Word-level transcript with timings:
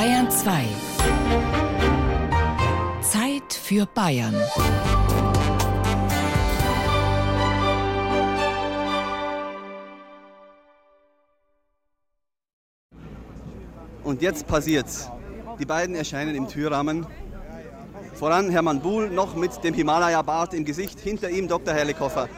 Bayern 0.00 0.30
2. 0.30 0.64
Zeit 3.02 3.52
für 3.52 3.84
Bayern. 3.84 4.34
Und 14.02 14.22
jetzt 14.22 14.46
passiert's. 14.46 15.10
Die 15.58 15.66
beiden 15.66 15.94
erscheinen 15.94 16.34
im 16.34 16.48
Türrahmen. 16.48 17.06
Voran 18.14 18.48
Hermann 18.48 18.80
Buhl, 18.80 19.10
noch 19.10 19.36
mit 19.36 19.62
dem 19.62 19.74
Himalaya-Bart 19.74 20.54
im 20.54 20.64
Gesicht, 20.64 20.98
hinter 20.98 21.28
ihm 21.28 21.46
Dr. 21.46 21.74
Herlikoffer. 21.74 22.30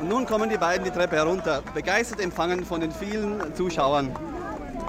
Und 0.00 0.08
nun 0.08 0.24
kommen 0.24 0.48
die 0.48 0.56
beiden 0.56 0.84
die 0.84 0.90
Treppe 0.90 1.16
herunter, 1.16 1.62
begeistert 1.74 2.20
empfangen 2.20 2.64
von 2.64 2.80
den 2.80 2.90
vielen 2.90 3.54
Zuschauern. 3.54 4.10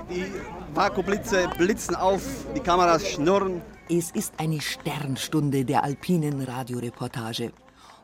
Die 0.09 0.25
Vakuumblitze 0.73 1.49
blitzen 1.57 1.95
auf, 1.95 2.21
die 2.55 2.61
Kameras 2.61 3.05
schnurren. 3.05 3.61
Es 3.89 4.11
ist 4.11 4.33
eine 4.37 4.61
Sternstunde 4.61 5.65
der 5.65 5.83
alpinen 5.83 6.41
Radioreportage. 6.41 7.51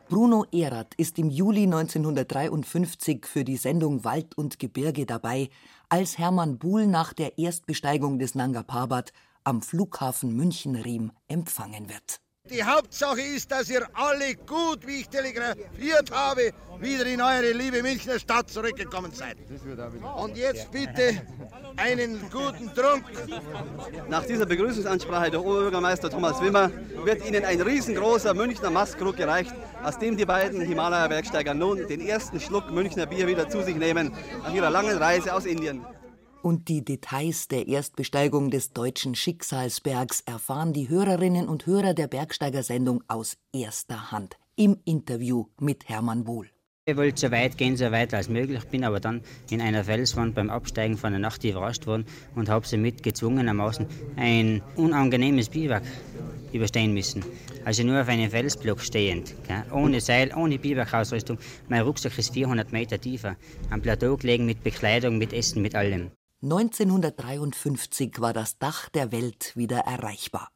Bruno 0.10 0.46
Erath 0.52 0.96
ist 0.96 1.18
im 1.18 1.30
Juli 1.30 1.64
1953 1.64 3.26
für 3.26 3.46
die 3.46 3.58
Sendung 3.58 4.04
Wald 4.04 4.38
und 4.38 4.60
Gebirge 4.60 5.06
dabei, 5.06 5.50
als 5.88 6.18
Hermann 6.18 6.58
Buhl 6.58 6.88
nach 6.88 7.14
der 7.14 7.38
Erstbesteigung 7.38 8.20
des 8.20 8.36
Nanga 8.36 8.64
Parbat 8.64 9.14
am 9.46 9.62
Flughafen 9.62 10.36
München-Riem 10.36 11.14
empfangen 11.30 11.88
wird. 11.88 12.20
Die 12.50 12.64
Hauptsache 12.64 13.22
ist, 13.22 13.52
dass 13.52 13.70
ihr 13.70 13.88
alle 13.94 14.36
gut, 14.36 14.86
wie 14.88 15.02
ich 15.02 15.10
telegrafiert 15.10 16.12
habe, 16.12 16.52
wieder 16.80 17.06
in 17.06 17.22
eure 17.22 17.52
liebe 17.52 17.82
Münchner 17.82 18.20
Stadt 18.20 18.50
zurückgekommen 18.50 19.12
seid. 19.12 19.38
Und 20.18 20.38
jetzt 20.38 20.72
bitte 20.72 21.22
einen 21.76 22.30
guten 22.30 22.74
Trunk. 22.74 23.04
Nach 24.10 24.26
dieser 24.26 24.46
Begrüßungsansprache 24.46 25.32
der 25.32 25.42
Oberbürgermeister 25.44 26.10
Thomas 26.10 26.42
Wimmer 26.42 26.72
wird 27.04 27.28
Ihnen 27.28 27.44
ein 27.44 27.62
riesengroßer 27.62 28.34
Münchner 28.34 28.70
Mastkrug 28.70 29.18
gereicht, 29.18 29.54
aus 29.84 29.98
dem 30.00 30.16
die 30.18 30.26
beiden 30.26 30.62
Himalaya-Bergsteiger 30.62 31.54
nun 31.54 31.88
den 31.88 32.02
ersten 32.02 32.40
Schluck 32.40 32.72
Münchner 32.72 33.06
Bier 33.06 33.28
wieder 33.28 33.50
zu 33.50 33.64
sich 33.64 33.76
nehmen 33.76 34.14
nach 34.44 34.54
ihrer 34.54 34.70
langen 34.70 34.98
Reise 34.98 35.34
aus 35.34 35.46
Indien. 35.46 35.86
Und 36.48 36.70
die 36.70 36.86
Details 36.86 37.50
der 37.50 37.68
Erstbesteigung 37.68 38.50
des 38.50 38.72
deutschen 38.72 39.16
Schicksalsbergs 39.16 40.22
erfahren 40.22 40.72
die 40.72 40.88
Hörerinnen 40.88 41.50
und 41.50 41.66
Hörer 41.66 41.94
der 41.94 42.08
Bergsteigersendung 42.08 43.04
aus 43.10 43.36
erster 43.52 44.14
Hand 44.14 44.38
im 44.56 44.78
Interview 44.86 45.48
mit 45.60 45.90
Hermann 45.90 46.24
Bohl. 46.24 46.48
Ich 46.86 46.96
wollte 46.96 47.20
so 47.20 47.32
weit 47.32 47.58
gehen, 47.58 47.76
so 47.76 47.92
weit 47.92 48.14
als 48.14 48.30
möglich, 48.30 48.64
bin 48.64 48.86
aber 48.86 49.02
dann 49.02 49.24
in 49.50 49.60
einer 49.60 49.84
Felswand 49.84 50.36
beim 50.36 50.50
Absteigen 50.50 50.96
von 50.96 51.12
der 51.12 51.20
Nacht 51.20 51.44
überrascht 51.44 51.86
worden 51.86 52.06
und 52.34 52.48
habe 52.48 52.66
sie 52.66 52.78
mit 52.78 53.04
gezwungenermaßen 53.04 53.86
ein 54.16 54.62
unangenehmes 54.78 55.50
Biwak 55.50 55.84
überstehen 56.54 56.94
müssen. 56.94 57.26
Also 57.66 57.84
nur 57.84 58.00
auf 58.00 58.08
einem 58.08 58.32
Felsblock 58.32 58.80
stehend, 58.80 59.36
gell? 59.46 59.66
ohne 59.74 60.00
Seil, 60.00 60.32
ohne 60.34 60.58
Biwakausrüstung. 60.58 61.40
Mein 61.68 61.82
Rucksack 61.82 62.18
ist 62.18 62.34
400 62.34 62.72
Meter 62.72 63.02
tiefer, 63.02 63.36
am 63.70 63.82
Plateau 63.82 64.16
gelegen 64.16 64.46
mit 64.46 64.64
Bekleidung, 64.64 65.18
mit 65.18 65.34
Essen, 65.34 65.62
mit 65.62 65.76
allem. 65.76 66.10
1953 66.44 68.22
war 68.22 68.32
das 68.32 68.60
Dach 68.60 68.90
der 68.90 69.12
Welt 69.12 69.56
wieder 69.56 69.80
erreichbar. 69.80 70.50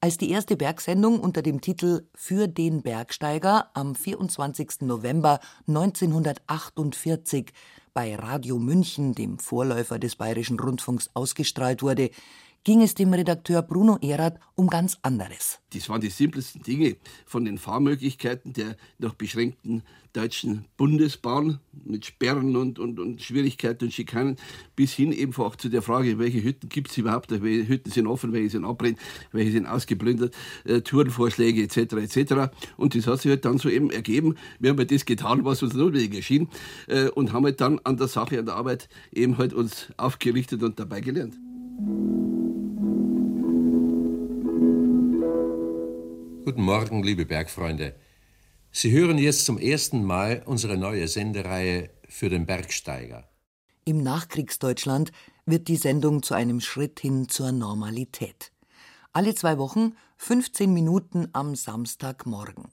Als 0.00 0.16
die 0.16 0.30
erste 0.30 0.56
Bergsendung 0.56 1.18
unter 1.18 1.42
dem 1.42 1.60
Titel 1.60 2.06
Für 2.14 2.46
den 2.46 2.82
Bergsteiger 2.82 3.70
am 3.74 3.96
24. 3.96 4.82
November 4.82 5.40
1948 5.66 7.52
bei 7.92 8.14
Radio 8.14 8.58
München, 8.58 9.12
dem 9.14 9.40
Vorläufer 9.40 9.98
des 9.98 10.14
Bayerischen 10.14 10.60
Rundfunks, 10.60 11.10
ausgestrahlt 11.14 11.82
wurde, 11.82 12.10
ging 12.64 12.82
es 12.82 12.94
dem 12.94 13.12
Redakteur 13.12 13.62
Bruno 13.62 13.98
Erath 14.00 14.38
um 14.54 14.68
ganz 14.68 14.98
anderes. 15.02 15.58
Das 15.72 15.88
waren 15.88 16.00
die 16.00 16.10
simpelsten 16.10 16.62
Dinge 16.62 16.96
von 17.26 17.44
den 17.44 17.58
Fahrmöglichkeiten 17.58 18.52
der 18.52 18.76
noch 18.98 19.14
beschränkten 19.14 19.82
deutschen 20.12 20.66
Bundesbahn 20.76 21.58
mit 21.84 22.04
Sperren 22.04 22.54
und, 22.54 22.78
und, 22.78 23.00
und 23.00 23.22
Schwierigkeiten 23.22 23.86
und 23.86 23.92
Schikanen 23.92 24.36
bis 24.76 24.92
hin 24.92 25.10
eben 25.10 25.34
auch 25.36 25.56
zu 25.56 25.70
der 25.70 25.80
Frage, 25.80 26.18
welche 26.18 26.42
Hütten 26.42 26.68
gibt 26.68 26.90
es 26.90 26.98
überhaupt, 26.98 27.30
welche 27.30 27.66
Hütten 27.66 27.90
sind 27.90 28.06
offen, 28.06 28.32
welche 28.32 28.50
sind 28.50 28.64
abbrennt, 28.64 28.98
welche 29.32 29.52
sind 29.52 29.66
ausgeplündert, 29.66 30.34
äh, 30.64 30.82
Tourenvorschläge 30.82 31.62
etc. 31.62 31.94
etc. 31.94 32.54
Und 32.76 32.94
das 32.94 33.06
hat 33.06 33.22
sich 33.22 33.30
halt 33.30 33.44
dann 33.44 33.58
so 33.58 33.70
eben 33.70 33.90
ergeben. 33.90 34.36
Wir 34.58 34.70
haben 34.70 34.78
halt 34.78 34.92
das 34.92 35.06
getan, 35.06 35.44
was 35.44 35.62
uns 35.62 35.74
notwendig 35.74 36.14
erschien 36.14 36.48
äh, 36.88 37.08
und 37.08 37.32
haben 37.32 37.44
halt 37.44 37.60
dann 37.60 37.80
an 37.84 37.96
der 37.96 38.08
Sache, 38.08 38.38
an 38.38 38.46
der 38.46 38.56
Arbeit 38.56 38.88
eben 39.12 39.38
halt 39.38 39.54
uns 39.54 39.88
aufgerichtet 39.96 40.62
und 40.62 40.78
dabei 40.78 41.00
gelernt. 41.00 41.34
Guten 46.44 46.62
Morgen, 46.62 47.04
liebe 47.04 47.24
Bergfreunde. 47.24 47.94
Sie 48.72 48.90
hören 48.90 49.16
jetzt 49.16 49.44
zum 49.44 49.58
ersten 49.58 50.02
Mal 50.02 50.42
unsere 50.44 50.76
neue 50.76 51.06
Sendereihe 51.06 51.90
für 52.08 52.30
den 52.30 52.46
Bergsteiger. 52.46 53.28
Im 53.84 54.02
Nachkriegsdeutschland 54.02 55.12
wird 55.46 55.68
die 55.68 55.76
Sendung 55.76 56.24
zu 56.24 56.34
einem 56.34 56.60
Schritt 56.60 56.98
hin 56.98 57.28
zur 57.28 57.52
Normalität. 57.52 58.50
Alle 59.12 59.36
zwei 59.36 59.56
Wochen 59.56 59.94
15 60.16 60.72
Minuten 60.72 61.28
am 61.32 61.54
Samstagmorgen. 61.54 62.72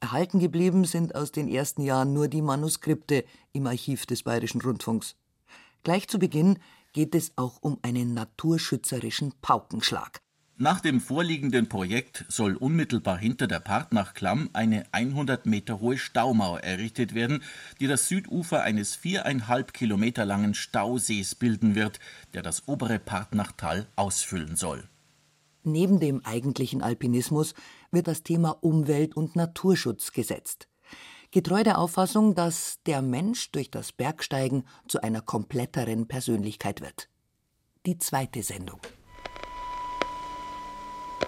Erhalten 0.00 0.38
geblieben 0.38 0.84
sind 0.84 1.14
aus 1.14 1.32
den 1.32 1.48
ersten 1.48 1.80
Jahren 1.80 2.12
nur 2.12 2.28
die 2.28 2.42
Manuskripte 2.42 3.24
im 3.54 3.66
Archiv 3.66 4.04
des 4.04 4.24
Bayerischen 4.24 4.60
Rundfunks. 4.60 5.16
Gleich 5.84 6.06
zu 6.06 6.18
Beginn 6.18 6.58
geht 6.92 7.14
es 7.14 7.32
auch 7.36 7.56
um 7.62 7.78
einen 7.80 8.12
naturschützerischen 8.12 9.32
Paukenschlag. 9.40 10.23
Nach 10.56 10.80
dem 10.80 11.00
vorliegenden 11.00 11.68
Projekt 11.68 12.24
soll 12.28 12.54
unmittelbar 12.54 13.18
hinter 13.18 13.48
der 13.48 13.58
Partnachklamm 13.58 14.50
eine 14.52 14.84
100 14.92 15.46
Meter 15.46 15.80
hohe 15.80 15.98
Staumauer 15.98 16.60
errichtet 16.60 17.12
werden, 17.12 17.42
die 17.80 17.88
das 17.88 18.06
Südufer 18.06 18.62
eines 18.62 18.94
viereinhalb 18.94 19.74
Kilometer 19.74 20.24
langen 20.24 20.54
Stausees 20.54 21.34
bilden 21.34 21.74
wird, 21.74 21.98
der 22.34 22.42
das 22.42 22.68
obere 22.68 23.00
Partnachtal 23.00 23.88
ausfüllen 23.96 24.54
soll. 24.54 24.88
Neben 25.64 25.98
dem 25.98 26.24
eigentlichen 26.24 26.82
Alpinismus 26.82 27.54
wird 27.90 28.06
das 28.06 28.22
Thema 28.22 28.50
Umwelt- 28.50 29.16
und 29.16 29.34
Naturschutz 29.34 30.12
gesetzt. 30.12 30.68
Getreu 31.32 31.64
der 31.64 31.78
Auffassung, 31.78 32.36
dass 32.36 32.78
der 32.86 33.02
Mensch 33.02 33.50
durch 33.50 33.72
das 33.72 33.90
Bergsteigen 33.90 34.62
zu 34.86 35.02
einer 35.02 35.20
kompletteren 35.20 36.06
Persönlichkeit 36.06 36.80
wird. 36.80 37.08
Die 37.86 37.98
zweite 37.98 38.44
Sendung. 38.44 38.80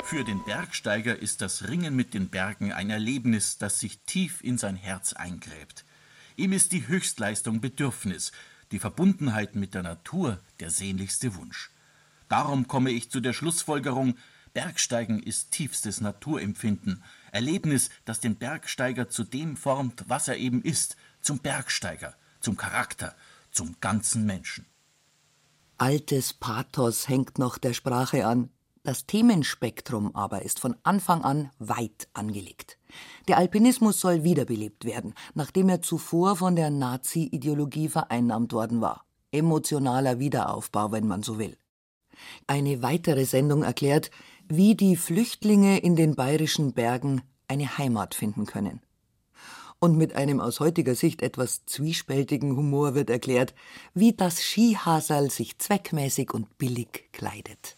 Für 0.05 0.25
den 0.25 0.43
Bergsteiger 0.45 1.19
ist 1.19 1.43
das 1.43 1.69
Ringen 1.69 1.97
mit 1.97 2.15
den 2.15 2.29
Bergen 2.29 2.73
ein 2.73 2.91
Erlebnis, 2.91 3.59
das 3.59 3.81
sich 3.81 4.01
tief 4.07 4.43
in 4.43 4.57
sein 4.57 4.77
Herz 4.77 5.13
eingräbt. 5.13 5.85
Ihm 6.37 6.53
ist 6.53 6.73
die 6.73 6.87
Höchstleistung 6.87 7.61
Bedürfnis, 7.61 8.33
die 8.73 8.79
Verbundenheit 8.79 9.57
mit 9.57 9.75
der 9.75 9.83
Natur 9.83 10.41
der 10.61 10.71
sehnlichste 10.71 11.35
Wunsch. 11.35 11.71
Darum 12.29 12.69
komme 12.69 12.91
ich 12.91 13.11
zu 13.11 13.21
der 13.21 13.33
Schlussfolgerung, 13.33 14.17
Bergsteigen 14.53 15.23
ist 15.23 15.51
tiefstes 15.51 16.01
Naturempfinden, 16.01 17.05
Erlebnis, 17.31 17.91
das 18.05 18.21
den 18.21 18.37
Bergsteiger 18.37 19.09
zu 19.11 19.23
dem 19.23 19.57
formt, 19.57 20.05
was 20.09 20.29
er 20.29 20.39
eben 20.39 20.63
ist, 20.63 20.97
zum 21.21 21.41
Bergsteiger, 21.41 22.15
zum 22.41 22.57
Charakter, 22.57 23.15
zum 23.51 23.77
ganzen 23.81 24.25
Menschen. 24.25 24.65
Altes 25.79 26.33
Pathos 26.33 27.07
hängt 27.09 27.39
noch 27.39 27.59
der 27.59 27.75
Sprache 27.75 28.27
an. 28.27 28.49
Das 28.87 29.05
Themenspektrum 29.05 30.15
aber 30.15 30.43
ist 30.43 30.61
von 30.61 30.77
Anfang 30.85 31.25
an 31.25 31.51
weit 31.59 32.07
angelegt. 32.13 32.79
Der 33.27 33.37
Alpinismus 33.37 33.99
soll 33.99 34.23
wiederbelebt 34.23 34.85
werden, 34.85 35.15
nachdem 35.35 35.69
er 35.69 35.83
zuvor 35.83 36.37
von 36.37 36.55
der 36.55 36.71
Nazi-Ideologie 36.71 37.89
vereinnahmt 37.89 38.53
worden 38.53 38.81
war. 38.81 39.05
Emotionaler 39.33 40.21
Wiederaufbau, 40.21 40.93
wenn 40.93 41.09
man 41.09 41.25
so 41.25 41.41
will. 41.41 41.57
Eine 42.47 42.81
weitere 42.81 43.25
Sendung 43.25 43.65
erklärt, 43.65 44.13
wie 44.49 44.77
die 44.77 44.95
Flüchtlinge 44.95 45.79
in 45.79 45.97
den 45.97 46.15
bayerischen 46.15 46.73
Bergen 46.73 47.23
eine 47.49 47.79
Heimat 47.79 48.15
finden 48.15 48.47
können. 48.47 48.83
Und 49.81 49.99
mit 49.99 50.15
einem 50.15 50.39
aus 50.41 50.61
heutiger 50.61 50.95
Sicht 50.95 51.23
etwas 51.23 51.67
zwiespältigen 51.67 52.57
Humor 52.57 52.95
wird 52.95 53.11
erklärt, 53.11 53.53
wie 53.95 54.13
das 54.13 54.41
Skihaserl 54.41 55.29
sich 55.29 55.59
zweckmäßig 55.59 56.33
und 56.33 56.57
billig 56.57 57.09
kleidet. 57.11 57.77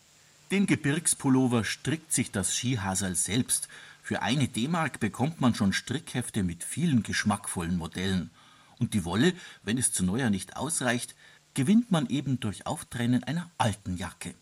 Den 0.50 0.66
Gebirgspullover 0.66 1.62
strickt 1.64 2.12
sich 2.12 2.30
das 2.30 2.54
Skihaserl 2.54 3.14
selbst. 3.14 3.68
Für 4.02 4.22
eine 4.22 4.48
D-Mark 4.48 4.98
bekommt 4.98 5.42
man 5.42 5.54
schon 5.54 5.74
Strickhefte 5.74 6.42
mit 6.42 6.64
vielen 6.64 7.02
geschmackvollen 7.02 7.76
Modellen. 7.76 8.30
Und 8.78 8.94
die 8.94 9.04
Wolle, 9.04 9.34
wenn 9.62 9.76
es 9.76 9.92
zu 9.92 10.04
Neujahr 10.04 10.30
nicht 10.30 10.56
ausreicht, 10.56 11.14
gewinnt 11.52 11.90
man 11.90 12.08
eben 12.08 12.40
durch 12.40 12.66
Auftrennen 12.66 13.24
einer 13.24 13.50
alten 13.58 13.96
Jacke. 13.96 14.34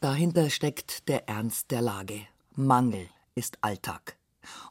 Dahinter 0.00 0.50
steckt 0.50 1.08
der 1.08 1.28
Ernst 1.28 1.70
der 1.70 1.80
Lage. 1.80 2.26
Mangel 2.56 3.08
ist 3.34 3.56
Alltag. 3.62 4.16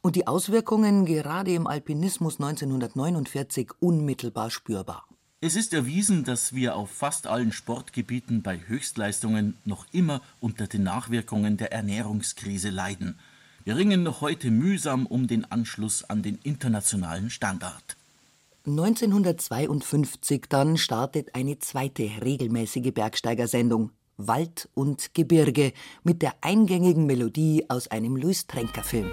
Und 0.02 0.16
die 0.16 0.28
Auswirkungen 0.28 1.06
gerade 1.06 1.54
im 1.56 1.66
Alpinismus 1.66 2.40
1949 2.40 3.72
unmittelbar 3.80 4.52
spürbar. 4.52 5.08
Es 5.46 5.58
ist 5.58 5.74
erwiesen, 5.74 6.24
dass 6.24 6.56
wir 6.56 6.78
auf 6.78 6.90
fast 6.90 7.28
allen 7.28 7.52
Sportgebieten 7.52 8.44
bei 8.44 8.62
Höchstleistungen 8.66 9.58
noch 9.66 9.86
immer 9.92 10.22
unter 10.40 10.68
den 10.68 10.84
Nachwirkungen 10.84 11.58
der 11.58 11.74
Ernährungskrise 11.74 12.70
leiden. 12.70 13.20
Wir 13.66 13.76
ringen 13.76 14.04
noch 14.04 14.22
heute 14.22 14.52
mühsam 14.52 15.06
um 15.06 15.28
den 15.28 15.44
Anschluss 15.44 16.06
an 16.06 16.24
den 16.24 16.40
internationalen 16.44 17.30
Standard. 17.30 17.98
1952 18.66 20.46
dann 20.48 20.78
startet 20.78 21.36
eine 21.36 21.60
zweite 21.60 22.10
regelmäßige 22.24 22.94
Bergsteigersendung 22.94 23.92
Wald 24.16 24.70
und 24.76 25.14
Gebirge 25.14 25.74
mit 26.06 26.22
der 26.22 26.36
eingängigen 26.40 27.06
Melodie 27.06 27.66
aus 27.68 27.90
einem 27.90 28.16
Louis 28.16 28.48
Trenker 28.48 28.84
Film. 28.84 29.12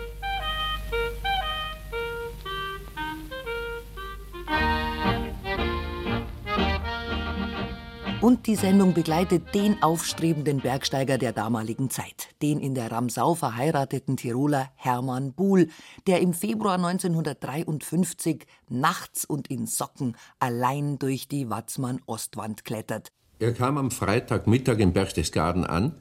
Und 8.21 8.47
die 8.47 8.57
Sendung 8.57 8.93
begleitet 8.93 9.55
den 9.55 9.83
aufstrebenden 9.83 10.61
Bergsteiger 10.61 11.17
der 11.17 11.33
damaligen 11.33 11.89
Zeit, 11.89 12.29
den 12.43 12.61
in 12.61 12.75
der 12.75 12.93
Ramsau 12.93 13.35
verheirateten 13.35 14.19
Tiroler 14.19 14.71
Hermann 14.77 15.33
Buhl, 15.33 15.69
der 16.07 16.21
im 16.21 16.35
Februar 16.35 16.75
1953 16.75 18.45
nachts 18.69 19.25
und 19.25 19.49
in 19.49 19.67
Socken 19.67 20.19
allein 20.39 20.99
durch 20.99 21.29
die 21.29 21.49
Watzmann-Ostwand 21.49 22.67
klettert. 22.67 23.09
Er 23.39 23.55
kam 23.55 23.79
am 23.79 23.91
Freitagmittag 23.91 24.81
im 24.81 24.93
Berchtesgaden 24.93 25.65
an, 25.65 25.95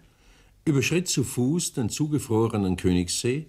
überschritt 0.66 1.08
zu 1.08 1.24
Fuß 1.24 1.72
den 1.72 1.88
zugefrorenen 1.88 2.76
Königssee, 2.76 3.48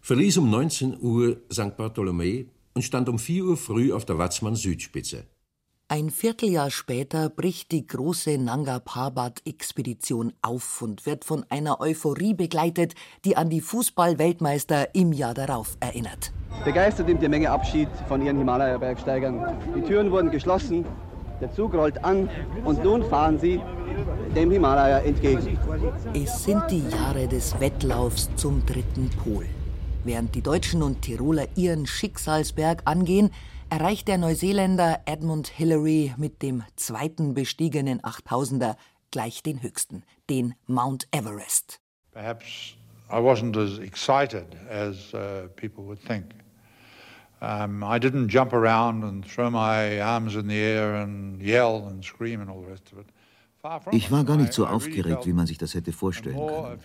verließ 0.00 0.38
um 0.38 0.50
19 0.50 1.00
Uhr 1.00 1.36
St. 1.52 1.76
Bartholomä 1.76 2.46
und 2.74 2.82
stand 2.82 3.08
um 3.08 3.20
4 3.20 3.44
Uhr 3.44 3.56
früh 3.56 3.92
auf 3.92 4.04
der 4.06 4.18
Watzmann-Südspitze. 4.18 5.24
Ein 5.90 6.10
Vierteljahr 6.10 6.70
später 6.70 7.30
bricht 7.30 7.72
die 7.72 7.86
große 7.86 8.36
Nanga 8.36 8.78
Parbat-Expedition 8.78 10.34
auf 10.42 10.82
und 10.82 11.06
wird 11.06 11.24
von 11.24 11.46
einer 11.48 11.80
Euphorie 11.80 12.34
begleitet, 12.34 12.94
die 13.24 13.38
an 13.38 13.48
die 13.48 13.62
Fußball-Weltmeister 13.62 14.94
im 14.94 15.14
Jahr 15.14 15.32
darauf 15.32 15.78
erinnert. 15.80 16.30
Begeistert 16.62 17.08
nimmt 17.08 17.22
die 17.22 17.28
Menge 17.30 17.50
Abschied 17.50 17.88
von 18.06 18.20
ihren 18.20 18.36
Himalaya-Bergsteigern. 18.36 19.56
Die 19.74 19.80
Türen 19.80 20.10
wurden 20.10 20.30
geschlossen, 20.30 20.84
der 21.40 21.50
Zug 21.54 21.72
rollt 21.72 22.04
an 22.04 22.28
und 22.66 22.84
nun 22.84 23.02
fahren 23.08 23.38
sie 23.38 23.58
dem 24.36 24.50
Himalaya 24.50 24.98
entgegen. 24.98 25.58
Es 26.12 26.44
sind 26.44 26.64
die 26.70 26.86
Jahre 26.86 27.28
des 27.28 27.58
Wettlaufs 27.60 28.28
zum 28.36 28.66
dritten 28.66 29.08
Pol. 29.24 29.46
Während 30.04 30.34
die 30.34 30.42
Deutschen 30.42 30.82
und 30.82 31.00
Tiroler 31.00 31.46
ihren 31.56 31.86
Schicksalsberg 31.86 32.82
angehen, 32.84 33.30
erreicht 33.70 34.08
der 34.08 34.18
Neuseeländer 34.18 35.00
Edmund 35.06 35.48
Hillary 35.48 36.14
mit 36.16 36.42
dem 36.42 36.62
zweiten 36.76 37.34
bestiegenen 37.34 38.00
8000er 38.00 38.76
gleich 39.10 39.42
den 39.42 39.62
höchsten, 39.62 40.02
den 40.30 40.54
Mount 40.66 41.06
Everest. 41.12 41.80
Perhaps 42.12 42.76
I 43.10 43.16
wasn't 43.16 43.56
as 43.56 43.78
excited 43.78 44.46
as 44.70 45.12
uh, 45.14 45.48
people 45.56 45.84
would 45.84 46.00
think. 46.00 46.34
Um, 47.40 47.82
I 47.84 47.98
didn't 47.98 48.28
jump 48.28 48.52
around 48.52 49.04
and 49.04 49.24
throw 49.24 49.50
my 49.50 50.00
arms 50.00 50.34
in 50.34 50.48
the 50.48 50.58
air 50.58 50.96
and 50.96 51.40
yell 51.40 51.86
and 51.86 52.04
scream 52.04 52.40
and 52.40 52.50
all 52.50 52.60
the 52.62 52.70
rest 52.70 52.90
of 52.92 52.98
it. 52.98 53.06
Ich 53.90 54.10
war 54.10 54.24
gar 54.24 54.36
nicht 54.36 54.52
so 54.52 54.66
aufgeregt, 54.66 55.26
wie 55.26 55.32
man 55.32 55.46
sich 55.46 55.58
das 55.58 55.74
hätte 55.74 55.92
vorstellen 55.92 56.36
können. 56.36 56.80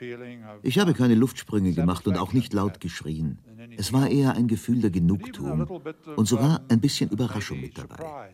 Ich 0.64 0.80
habe 0.80 0.94
keine 0.94 1.16
Luftsprünge 1.16 1.74
gemacht 1.74 2.08
und 2.08 2.18
auch 2.18 2.34
nicht 2.34 2.54
laut 2.54 2.80
geschrien. 2.80 3.38
Es 3.78 3.94
war 3.94 4.10
eher 4.10 4.34
ein 4.34 4.48
Gefühl 4.48 4.81
der 4.81 4.90
Genugtuung 4.90 5.81
und 6.16 6.28
sogar 6.28 6.62
ein 6.70 6.80
bisschen 6.80 7.10
Überraschung 7.10 7.62
mit 7.62 7.78
dabei. 7.78 8.30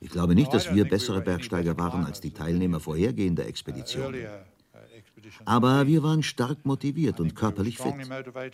Ich 0.00 0.10
glaube 0.10 0.34
nicht, 0.34 0.52
dass 0.52 0.74
wir 0.74 0.84
bessere 0.84 1.22
Bergsteiger 1.22 1.78
waren 1.78 2.04
als 2.04 2.20
die 2.20 2.30
Teilnehmer 2.30 2.80
vorhergehender 2.80 3.46
Expeditionen. 3.46 4.26
Aber 5.44 5.86
wir 5.86 6.02
waren 6.02 6.22
stark 6.22 6.64
motiviert 6.64 7.20
und 7.20 7.34
körperlich 7.34 7.78
fit 7.78 7.94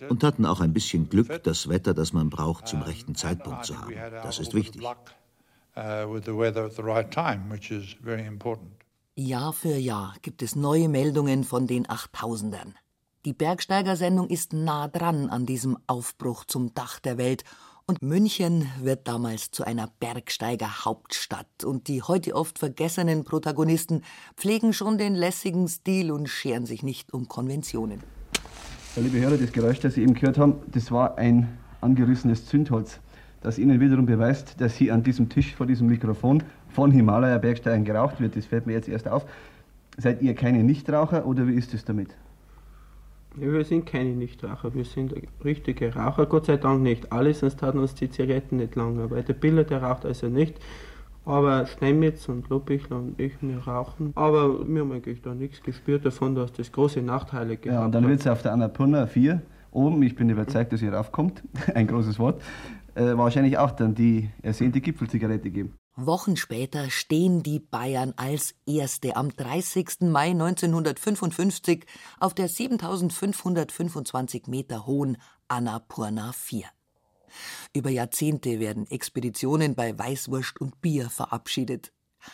und 0.08 0.24
hatten 0.24 0.46
auch 0.46 0.60
ein 0.60 0.72
bisschen 0.72 1.08
Glück, 1.08 1.42
das 1.42 1.68
Wetter, 1.68 1.92
das 1.92 2.12
man 2.12 2.30
braucht, 2.30 2.68
zum 2.68 2.82
rechten 2.82 3.14
Zeitpunkt 3.14 3.64
zu 3.64 3.78
haben. 3.78 3.94
Das 4.22 4.38
ist 4.38 4.54
wichtig. 4.54 4.82
Jahr 9.14 9.52
für 9.52 9.76
Jahr 9.76 10.14
gibt 10.22 10.40
es 10.40 10.56
neue 10.56 10.88
Meldungen 10.88 11.44
von 11.44 11.66
den 11.66 11.84
8000ern. 11.84 12.72
Die 13.26 13.34
Bergsteigersendung 13.34 14.28
ist 14.28 14.54
nah 14.54 14.88
dran 14.88 15.28
an 15.28 15.44
diesem 15.44 15.76
Aufbruch 15.86 16.46
zum 16.46 16.72
Dach 16.72 16.98
der 16.98 17.18
Welt 17.18 17.44
und 17.84 18.00
München 18.00 18.66
wird 18.80 19.06
damals 19.06 19.50
zu 19.50 19.64
einer 19.64 19.90
Bergsteiger-Hauptstadt 20.00 21.62
und 21.62 21.88
die 21.88 22.00
heute 22.00 22.34
oft 22.34 22.58
vergessenen 22.58 23.24
Protagonisten 23.24 24.00
pflegen 24.34 24.72
schon 24.72 24.96
den 24.96 25.14
lässigen 25.14 25.68
Stil 25.68 26.10
und 26.10 26.30
scheren 26.30 26.64
sich 26.64 26.82
nicht 26.82 27.12
um 27.12 27.28
Konventionen. 27.28 28.00
Ja, 28.96 29.02
liebe 29.02 29.20
Hörer, 29.20 29.36
das 29.36 29.52
Geräusch, 29.52 29.80
das 29.80 29.92
Sie 29.92 30.02
eben 30.02 30.14
gehört 30.14 30.38
haben, 30.38 30.54
das 30.68 30.90
war 30.90 31.18
ein 31.18 31.58
angerissenes 31.82 32.46
Zündholz, 32.46 32.98
das 33.42 33.58
Ihnen 33.58 33.78
wiederum 33.78 34.06
beweist, 34.06 34.58
dass 34.58 34.74
hier 34.74 34.94
an 34.94 35.02
diesem 35.02 35.28
Tisch 35.28 35.54
vor 35.54 35.66
diesem 35.66 35.88
Mikrofon 35.88 36.42
von 36.72 36.90
Himalaya 36.90 37.38
Bergsteigern 37.38 37.84
geraucht 37.84 38.20
wird. 38.20 38.36
Das 38.36 38.46
fällt 38.46 38.66
mir 38.66 38.72
jetzt 38.72 38.88
erst 38.88 39.08
auf. 39.08 39.24
Seid 39.98 40.22
ihr 40.22 40.34
keine 40.34 40.62
Nichtraucher 40.62 41.26
oder 41.26 41.46
wie 41.46 41.54
ist 41.54 41.74
es 41.74 41.84
damit? 41.84 42.16
Ja, 43.38 43.50
wir 43.50 43.64
sind 43.64 43.86
keine 43.86 44.10
Nichtraucher, 44.10 44.74
wir 44.74 44.84
sind 44.84 45.14
richtige 45.42 45.94
Raucher, 45.94 46.26
Gott 46.26 46.46
sei 46.46 46.58
Dank 46.58 46.82
nicht 46.82 47.12
alle, 47.12 47.32
sonst 47.32 47.62
hatten 47.62 47.78
uns 47.78 47.94
die 47.94 48.10
Zigaretten 48.10 48.56
nicht 48.56 48.74
lange. 48.74 49.10
Weil 49.10 49.22
der 49.22 49.32
Biller, 49.34 49.64
der 49.64 49.82
raucht 49.82 50.04
also 50.04 50.28
nicht. 50.28 50.58
Aber 51.24 51.66
Steinmetz 51.66 52.28
und 52.28 52.48
Lobichler 52.48 52.96
und 52.96 53.18
ich, 53.20 53.34
wir 53.40 53.58
rauchen. 53.58 54.12
Aber 54.16 54.66
wir 54.66 54.80
haben 54.80 54.92
eigentlich 54.92 55.22
da 55.22 55.34
nichts 55.34 55.62
gespürt 55.62 56.04
davon, 56.04 56.34
dass 56.34 56.52
das 56.52 56.72
große 56.72 57.00
Nachteile 57.00 57.56
gibt. 57.56 57.66
Ja, 57.66 57.84
und 57.84 57.94
dann 57.94 58.08
wird 58.08 58.20
es 58.20 58.26
auf 58.26 58.42
der 58.42 58.52
Annapurna 58.52 59.06
4 59.06 59.40
oben, 59.70 60.02
ich 60.02 60.14
bin 60.14 60.28
überzeugt, 60.28 60.72
dass 60.72 60.82
ihr 60.82 60.92
raufkommt, 60.92 61.42
ein 61.74 61.86
großes 61.86 62.18
Wort, 62.18 62.42
äh, 62.94 63.16
wahrscheinlich 63.16 63.56
auch 63.56 63.70
dann 63.70 63.94
die 63.94 64.30
ersehnte 64.42 64.80
Gipfelzigarette 64.80 65.50
geben. 65.50 65.74
Wochen 65.94 66.36
später 66.36 66.88
stehen 66.88 67.42
die 67.42 67.60
Bayern 67.60 68.14
als 68.16 68.54
Erste 68.64 69.14
am 69.14 69.28
30. 69.28 70.00
Mai 70.00 70.30
1955 70.30 71.84
auf 72.18 72.32
der 72.32 72.48
7525 72.48 74.46
Meter 74.46 74.86
hohen 74.86 75.18
Annapurna 75.48 76.32
4. 76.32 76.64
Über 77.74 77.90
Jahrzehnte 77.90 78.58
werden 78.58 78.90
Expeditionen 78.90 79.74
bei 79.74 79.98
Weißwurst 79.98 80.58
und 80.62 80.80
Bier 80.80 81.10
verabschiedet. 81.10 81.92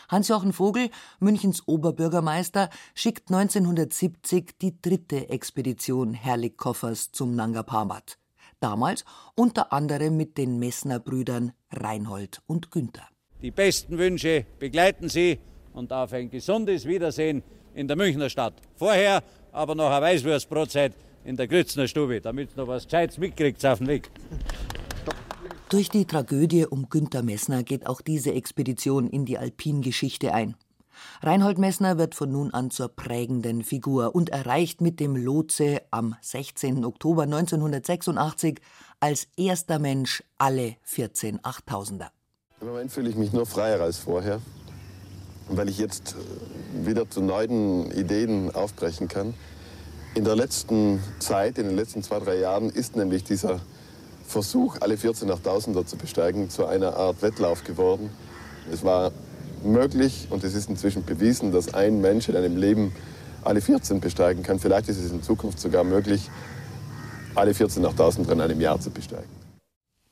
Hans-Jochen 0.08 0.52
Vogel, 0.52 0.90
Münchens 1.18 1.66
Oberbürgermeister, 1.66 2.70
schickt 2.94 3.28
1970 3.32 4.56
die 4.60 4.80
dritte 4.80 5.30
Expedition 5.30 6.14
Herrlich-Koffers 6.14 7.10
zum 7.10 7.34
Nanga 7.34 7.64
Parbat. 7.64 8.18
Damals 8.60 9.04
unter 9.34 9.72
anderem 9.72 10.16
mit 10.16 10.38
den 10.38 10.60
Messner-Brüdern 10.60 11.52
Reinhold 11.70 12.42
und 12.46 12.70
Günther. 12.70 13.08
Die 13.40 13.52
besten 13.52 13.98
Wünsche 13.98 14.46
begleiten 14.58 15.08
Sie 15.08 15.38
und 15.72 15.92
auf 15.92 16.12
ein 16.12 16.28
gesundes 16.28 16.84
Wiedersehen 16.86 17.44
in 17.72 17.86
der 17.86 17.96
Münchner 17.96 18.28
Stadt. 18.28 18.54
Vorher 18.74 19.22
aber 19.52 19.76
noch 19.76 19.90
eine 19.90 20.06
Weißwurstbrotzeit 20.06 20.92
in 21.24 21.36
der 21.36 21.46
Grützner 21.46 21.86
Stube, 21.86 22.20
damit 22.20 22.56
noch 22.56 22.66
was 22.66 22.84
Gescheites 22.84 23.18
mitkriegt 23.18 23.64
auf 23.64 23.78
dem 23.78 23.86
Weg. 23.86 24.10
Durch 25.68 25.88
die 25.88 26.04
Tragödie 26.04 26.66
um 26.66 26.88
Günter 26.88 27.22
Messner 27.22 27.62
geht 27.62 27.86
auch 27.86 28.00
diese 28.00 28.32
Expedition 28.32 29.08
in 29.08 29.24
die 29.24 29.38
Alpingeschichte 29.38 30.34
ein. 30.34 30.56
Reinhold 31.20 31.58
Messner 31.58 31.96
wird 31.96 32.16
von 32.16 32.32
nun 32.32 32.52
an 32.52 32.70
zur 32.70 32.88
prägenden 32.88 33.62
Figur 33.62 34.16
und 34.16 34.30
erreicht 34.30 34.80
mit 34.80 34.98
dem 34.98 35.14
Lotse 35.14 35.82
am 35.92 36.16
16. 36.22 36.84
Oktober 36.84 37.22
1986 37.22 38.58
als 38.98 39.28
erster 39.36 39.78
Mensch 39.78 40.24
alle 40.38 40.74
14 40.82 41.38
Achttausender. 41.44 42.10
Im 42.60 42.66
Moment 42.66 42.90
fühle 42.90 43.08
ich 43.08 43.14
mich 43.14 43.32
nur 43.32 43.46
freier 43.46 43.80
als 43.80 43.98
vorher, 43.98 44.40
weil 45.48 45.68
ich 45.68 45.78
jetzt 45.78 46.16
äh, 46.16 46.86
wieder 46.86 47.08
zu 47.08 47.20
neuen 47.20 47.88
Ideen 47.92 48.52
aufbrechen 48.52 49.06
kann. 49.06 49.34
In 50.16 50.24
der 50.24 50.34
letzten 50.34 51.00
Zeit, 51.20 51.58
in 51.58 51.68
den 51.68 51.76
letzten 51.76 52.02
zwei, 52.02 52.18
drei 52.18 52.36
Jahren, 52.40 52.70
ist 52.70 52.96
nämlich 52.96 53.22
dieser 53.22 53.60
Versuch, 54.26 54.78
alle 54.80 54.96
14 54.96 55.30
Achttausender 55.30 55.86
zu 55.86 55.96
besteigen, 55.96 56.50
zu 56.50 56.66
einer 56.66 56.96
Art 56.96 57.22
Wettlauf 57.22 57.62
geworden. 57.62 58.10
Es 58.72 58.82
war 58.82 59.12
möglich 59.62 60.26
und 60.30 60.42
es 60.42 60.54
ist 60.54 60.68
inzwischen 60.68 61.04
bewiesen, 61.04 61.52
dass 61.52 61.74
ein 61.74 62.00
Mensch 62.00 62.28
in 62.28 62.34
einem 62.34 62.56
Leben 62.56 62.92
alle 63.44 63.60
14 63.60 64.00
besteigen 64.00 64.42
kann. 64.42 64.58
Vielleicht 64.58 64.88
ist 64.88 64.98
es 64.98 65.12
in 65.12 65.22
Zukunft 65.22 65.60
sogar 65.60 65.84
möglich, 65.84 66.28
alle 67.36 67.54
14 67.54 67.86
Achttausender 67.86 68.32
in 68.32 68.40
einem 68.40 68.60
Jahr 68.60 68.80
zu 68.80 68.90
besteigen. 68.90 69.47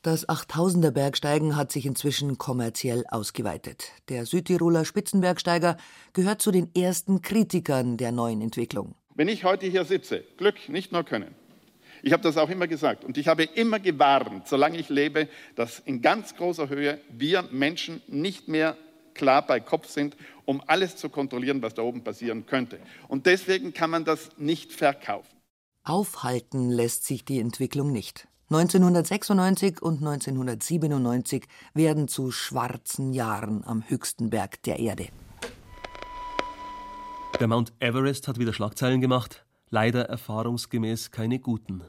Das 0.07 0.25
8000er 0.29 0.91
Bergsteigen 0.91 1.57
hat 1.57 1.69
sich 1.69 1.85
inzwischen 1.85 2.37
kommerziell 2.37 3.03
ausgeweitet. 3.09 3.91
Der 4.07 4.25
Südtiroler 4.25 4.85
Spitzenbergsteiger 4.85 5.75
gehört 6.13 6.41
zu 6.41 6.51
den 6.51 6.73
ersten 6.73 7.21
Kritikern 7.21 7.97
der 7.97 8.13
neuen 8.13 8.39
Entwicklung. 8.39 8.95
Wenn 9.15 9.27
ich 9.27 9.43
heute 9.43 9.65
hier 9.65 9.83
sitze, 9.83 10.23
Glück, 10.37 10.69
nicht 10.69 10.93
nur 10.93 11.03
können. 11.03 11.35
Ich 12.03 12.13
habe 12.13 12.23
das 12.23 12.37
auch 12.37 12.49
immer 12.49 12.67
gesagt 12.67 13.03
und 13.03 13.17
ich 13.17 13.27
habe 13.27 13.43
immer 13.43 13.81
gewarnt, 13.81 14.47
solange 14.47 14.77
ich 14.77 14.87
lebe, 14.87 15.27
dass 15.55 15.79
in 15.79 16.01
ganz 16.01 16.37
großer 16.37 16.69
Höhe 16.69 17.01
wir 17.09 17.41
Menschen 17.51 18.01
nicht 18.07 18.47
mehr 18.47 18.77
klar 19.13 19.45
bei 19.45 19.59
Kopf 19.59 19.89
sind, 19.89 20.15
um 20.45 20.63
alles 20.67 20.95
zu 20.95 21.09
kontrollieren, 21.09 21.61
was 21.61 21.73
da 21.73 21.81
oben 21.81 22.05
passieren 22.05 22.45
könnte. 22.45 22.79
Und 23.09 23.25
deswegen 23.25 23.73
kann 23.73 23.89
man 23.89 24.05
das 24.05 24.29
nicht 24.37 24.71
verkaufen. 24.71 25.35
Aufhalten 25.83 26.69
lässt 26.69 27.05
sich 27.05 27.25
die 27.25 27.39
Entwicklung 27.39 27.91
nicht. 27.91 28.29
1996 28.49 29.81
und 29.81 29.97
1997 29.97 31.45
werden 31.73 32.07
zu 32.07 32.31
schwarzen 32.31 33.11
Jahren 33.11 33.65
am 33.65 33.83
höchsten 33.85 34.29
Berg 34.29 34.63
der 34.63 34.79
Erde. 34.79 35.07
Der 37.41 37.47
Mount 37.49 37.73
Everest 37.79 38.29
hat 38.29 38.39
wieder 38.39 38.53
Schlagzeilen 38.53 39.01
gemacht, 39.01 39.45
leider 39.69 40.05
erfahrungsgemäß 40.05 41.11
keine 41.11 41.39
guten. 41.39 41.83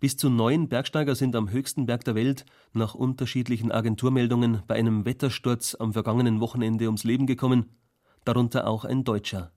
Bis 0.00 0.16
zu 0.16 0.30
neun 0.30 0.70
Bergsteiger 0.70 1.14
sind 1.14 1.36
am 1.36 1.50
höchsten 1.50 1.84
Berg 1.84 2.02
der 2.04 2.14
Welt 2.14 2.46
nach 2.72 2.94
unterschiedlichen 2.94 3.70
Agenturmeldungen 3.70 4.62
bei 4.66 4.76
einem 4.76 5.04
Wettersturz 5.04 5.76
am 5.78 5.92
vergangenen 5.92 6.40
Wochenende 6.40 6.86
ums 6.86 7.04
Leben 7.04 7.26
gekommen, 7.26 7.76
darunter 8.24 8.66
auch 8.66 8.86
ein 8.86 9.04
Deutscher. 9.04 9.52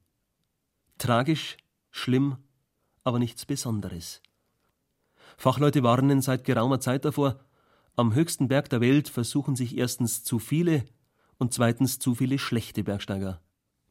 Tragisch, 0.97 1.55
schlimm, 1.89 2.35
aber 3.05 3.17
nichts 3.17 3.45
Besonderes. 3.45 4.21
Fachleute 5.37 5.83
warnen 5.83 6.21
seit 6.21 6.43
geraumer 6.43 6.79
Zeit 6.79 7.05
davor, 7.05 7.39
am 7.95 8.13
höchsten 8.13 8.47
Berg 8.47 8.69
der 8.69 8.81
Welt 8.81 9.09
versuchen 9.09 9.55
sich 9.55 9.77
erstens 9.77 10.23
zu 10.23 10.37
viele 10.37 10.83
und 11.39 11.53
zweitens 11.53 11.97
zu 11.97 12.13
viele 12.13 12.37
schlechte 12.37 12.83
Bergsteiger. 12.83 13.41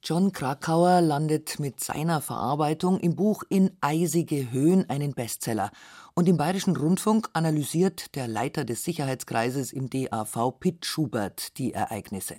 John 0.03 0.31
Krakauer 0.31 1.01
landet 1.01 1.59
mit 1.59 1.81
seiner 1.81 2.21
Verarbeitung 2.21 3.01
im 3.01 3.17
Buch 3.17 3.43
In 3.49 3.77
eisige 3.81 4.53
Höhen 4.53 4.89
einen 4.89 5.15
Bestseller. 5.15 5.73
Und 6.15 6.29
im 6.29 6.37
Bayerischen 6.37 6.77
Rundfunk 6.77 7.29
analysiert 7.33 8.15
der 8.15 8.29
Leiter 8.29 8.65
des 8.65 8.85
Sicherheitskreises 8.85 9.73
im 9.73 9.91
DAV 9.91 10.53
Pitt 10.61 10.87
Schubert 10.87 11.59
die 11.59 11.73
Ereignisse. 11.73 12.37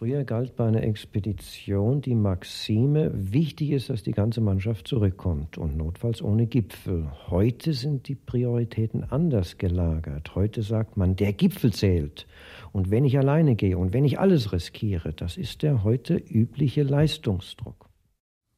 Früher 0.00 0.24
galt 0.24 0.56
bei 0.56 0.66
einer 0.66 0.82
Expedition 0.82 2.00
die 2.00 2.14
Maxime, 2.14 3.10
wichtig 3.12 3.72
ist, 3.72 3.90
dass 3.90 4.02
die 4.02 4.12
ganze 4.12 4.40
Mannschaft 4.40 4.88
zurückkommt 4.88 5.58
und 5.58 5.76
notfalls 5.76 6.22
ohne 6.22 6.46
Gipfel. 6.46 7.12
Heute 7.28 7.74
sind 7.74 8.08
die 8.08 8.14
Prioritäten 8.14 9.04
anders 9.04 9.58
gelagert. 9.58 10.34
Heute 10.34 10.62
sagt 10.62 10.96
man, 10.96 11.16
der 11.16 11.34
Gipfel 11.34 11.74
zählt. 11.74 12.26
Und 12.72 12.90
wenn 12.90 13.04
ich 13.04 13.18
alleine 13.18 13.56
gehe 13.56 13.76
und 13.76 13.92
wenn 13.92 14.06
ich 14.06 14.18
alles 14.18 14.52
riskiere, 14.52 15.12
das 15.12 15.36
ist 15.36 15.60
der 15.60 15.84
heute 15.84 16.14
übliche 16.16 16.82
Leistungsdruck. 16.82 17.90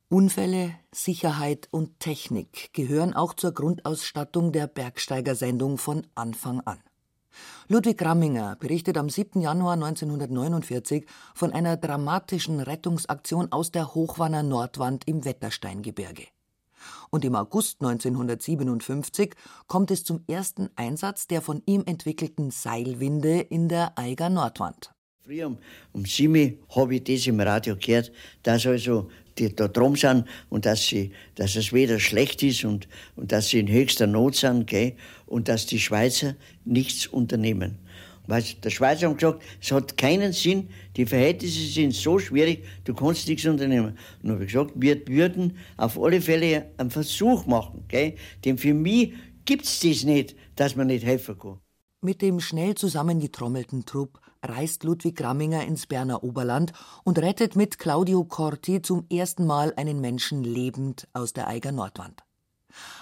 Unfälle, 0.08 0.70
Sicherheit 0.94 1.66
und 1.72 1.98
Technik 1.98 2.72
gehören 2.72 3.14
auch 3.14 3.34
zur 3.34 3.52
Grundausstattung 3.52 4.52
der 4.52 4.68
Bergsteigersendung 4.68 5.76
von 5.76 6.06
Anfang 6.14 6.60
an. 6.60 6.78
Ludwig 7.68 8.02
Ramminger 8.02 8.56
berichtet 8.56 8.98
am 8.98 9.08
7. 9.08 9.40
Januar 9.40 9.74
1949 9.74 11.06
von 11.34 11.52
einer 11.52 11.76
dramatischen 11.76 12.60
Rettungsaktion 12.60 13.50
aus 13.52 13.70
der 13.70 13.94
Hochwanner 13.94 14.42
Nordwand 14.42 15.06
im 15.06 15.24
Wettersteingebirge. 15.24 16.26
Und 17.10 17.24
im 17.24 17.34
August 17.34 17.80
1957 17.80 19.34
kommt 19.66 19.90
es 19.90 20.04
zum 20.04 20.24
ersten 20.26 20.70
Einsatz 20.76 21.26
der 21.26 21.42
von 21.42 21.62
ihm 21.66 21.82
entwickelten 21.86 22.50
Seilwinde 22.50 23.40
in 23.40 23.68
der 23.68 23.98
Eiger 23.98 24.30
Nordwand. 24.30 24.92
Früh 25.24 25.44
um, 25.44 25.58
um 25.92 26.04
sieben 26.04 26.58
habe 26.74 26.96
ich 26.96 27.04
das 27.04 27.28
im 27.28 27.38
Radio 27.38 27.76
gehört, 27.76 28.10
dass 28.42 28.66
also 28.66 29.08
die 29.38 29.54
da 29.54 29.68
drum 29.68 29.96
sind 29.96 30.26
und 30.50 30.66
dass, 30.66 30.86
sie, 30.86 31.12
dass 31.34 31.54
das 31.54 31.72
Wetter 31.72 31.98
schlecht 31.98 32.42
ist 32.42 32.64
und, 32.64 32.88
und 33.16 33.32
dass 33.32 33.48
sie 33.48 33.60
in 33.60 33.68
höchster 33.68 34.06
Not 34.06 34.36
sind 34.36 34.66
gell? 34.66 34.94
und 35.26 35.48
dass 35.48 35.66
die 35.66 35.80
Schweizer 35.80 36.34
nichts 36.64 37.06
unternehmen. 37.06 37.78
Weil 38.26 38.44
der 38.62 38.70
Schweizer 38.70 39.10
hat 39.10 39.18
gesagt, 39.18 39.42
es 39.60 39.72
hat 39.72 39.96
keinen 39.96 40.32
Sinn, 40.32 40.68
die 40.96 41.06
Verhältnisse 41.06 41.60
sind 41.66 41.92
so 41.92 42.18
schwierig, 42.18 42.64
du 42.84 42.94
kannst 42.94 43.26
nichts 43.26 43.46
unternehmen. 43.46 43.98
Und 44.22 44.30
habe 44.30 44.44
ich 44.44 44.52
gesagt, 44.52 44.72
wir 44.76 45.06
würden 45.08 45.56
auf 45.76 46.00
alle 46.00 46.20
Fälle 46.20 46.70
einen 46.76 46.90
Versuch 46.90 47.46
machen. 47.46 47.84
Gell? 47.88 48.14
Denn 48.44 48.58
für 48.58 48.74
mich 48.74 49.12
gibt 49.44 49.64
es 49.64 49.80
das 49.80 50.04
nicht, 50.04 50.36
dass 50.56 50.76
man 50.76 50.86
nicht 50.86 51.04
helfen 51.04 51.38
kann. 51.38 51.58
Mit 52.00 52.22
dem 52.22 52.40
schnell 52.40 52.74
zusammengetrommelten 52.74 53.84
Trupp 53.84 54.20
reist 54.42 54.84
Ludwig 54.84 55.16
Gramminger 55.16 55.64
ins 55.64 55.86
Berner 55.86 56.22
Oberland 56.22 56.72
und 57.04 57.18
rettet 57.18 57.56
mit 57.56 57.78
Claudio 57.78 58.24
Corti 58.24 58.82
zum 58.82 59.06
ersten 59.10 59.46
Mal 59.46 59.72
einen 59.76 60.00
Menschen 60.00 60.44
lebend 60.44 61.08
aus 61.12 61.32
der 61.32 61.48
Eiger 61.48 61.72
Nordwand. 61.72 62.22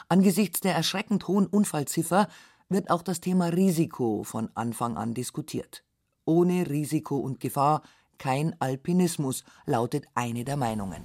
Angesichts 0.08 0.60
der 0.60 0.74
erschreckend 0.74 1.28
hohen 1.28 1.46
Unfallziffer 1.46 2.28
wird 2.68 2.90
auch 2.90 3.02
das 3.02 3.20
Thema 3.20 3.46
Risiko 3.46 4.22
von 4.24 4.50
Anfang 4.54 4.96
an 4.96 5.14
diskutiert. 5.14 5.84
Ohne 6.24 6.68
Risiko 6.68 7.16
und 7.16 7.40
Gefahr 7.40 7.82
kein 8.20 8.54
Alpinismus, 8.60 9.44
lautet 9.66 10.04
eine 10.14 10.44
der 10.44 10.56
Meinungen. 10.56 11.04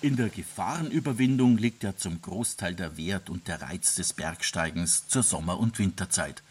In 0.00 0.16
der 0.16 0.30
Gefahrenüberwindung 0.30 1.58
liegt 1.58 1.82
ja 1.82 1.94
zum 1.94 2.22
Großteil 2.22 2.74
der 2.74 2.96
Wert 2.96 3.28
und 3.28 3.48
der 3.48 3.60
Reiz 3.60 3.96
des 3.96 4.14
Bergsteigens 4.14 5.08
zur 5.08 5.22
Sommer- 5.22 5.58
und 5.58 5.78
Winterzeit. 5.78 6.42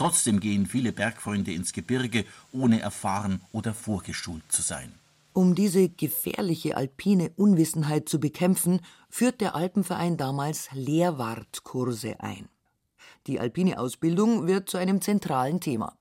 Trotzdem 0.00 0.40
gehen 0.40 0.64
viele 0.64 0.92
Bergfreunde 0.92 1.52
ins 1.52 1.74
Gebirge, 1.74 2.24
ohne 2.52 2.80
erfahren 2.80 3.42
oder 3.52 3.74
vorgeschult 3.74 4.42
zu 4.48 4.62
sein. 4.62 4.94
Um 5.34 5.54
diese 5.54 5.90
gefährliche 5.90 6.74
alpine 6.74 7.32
Unwissenheit 7.36 8.08
zu 8.08 8.18
bekämpfen, 8.18 8.80
führt 9.10 9.42
der 9.42 9.54
Alpenverein 9.54 10.16
damals 10.16 10.70
Lehrwartkurse 10.72 12.18
ein. 12.20 12.48
Die 13.26 13.40
alpine 13.40 13.78
Ausbildung 13.78 14.46
wird 14.46 14.70
zu 14.70 14.78
einem 14.78 15.02
zentralen 15.02 15.60
Thema. 15.60 15.98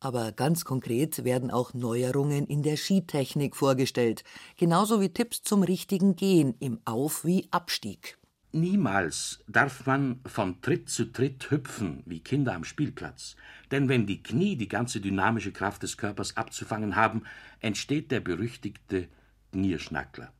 Aber 0.00 0.32
ganz 0.32 0.66
konkret 0.66 1.24
werden 1.24 1.50
auch 1.50 1.72
Neuerungen 1.72 2.46
in 2.46 2.62
der 2.62 2.76
Skitechnik 2.76 3.56
vorgestellt, 3.56 4.22
genauso 4.58 5.00
wie 5.00 5.08
Tipps 5.08 5.40
zum 5.40 5.62
richtigen 5.62 6.14
Gehen 6.14 6.56
im 6.60 6.78
Auf- 6.84 7.24
wie 7.24 7.48
Abstieg. 7.50 8.18
Niemals 8.54 9.40
darf 9.48 9.84
man 9.84 10.20
von 10.24 10.62
Tritt 10.62 10.88
zu 10.88 11.06
Tritt 11.06 11.50
hüpfen 11.50 12.04
wie 12.06 12.20
Kinder 12.20 12.54
am 12.54 12.62
Spielplatz. 12.62 13.34
Denn 13.72 13.88
wenn 13.88 14.06
die 14.06 14.22
Knie 14.22 14.54
die 14.54 14.68
ganze 14.68 15.00
dynamische 15.00 15.50
Kraft 15.50 15.82
des 15.82 15.96
Körpers 15.96 16.36
abzufangen 16.36 16.94
haben, 16.94 17.24
entsteht 17.58 18.12
der 18.12 18.20
berüchtigte 18.20 19.08
Nierschnackler. 19.50 20.32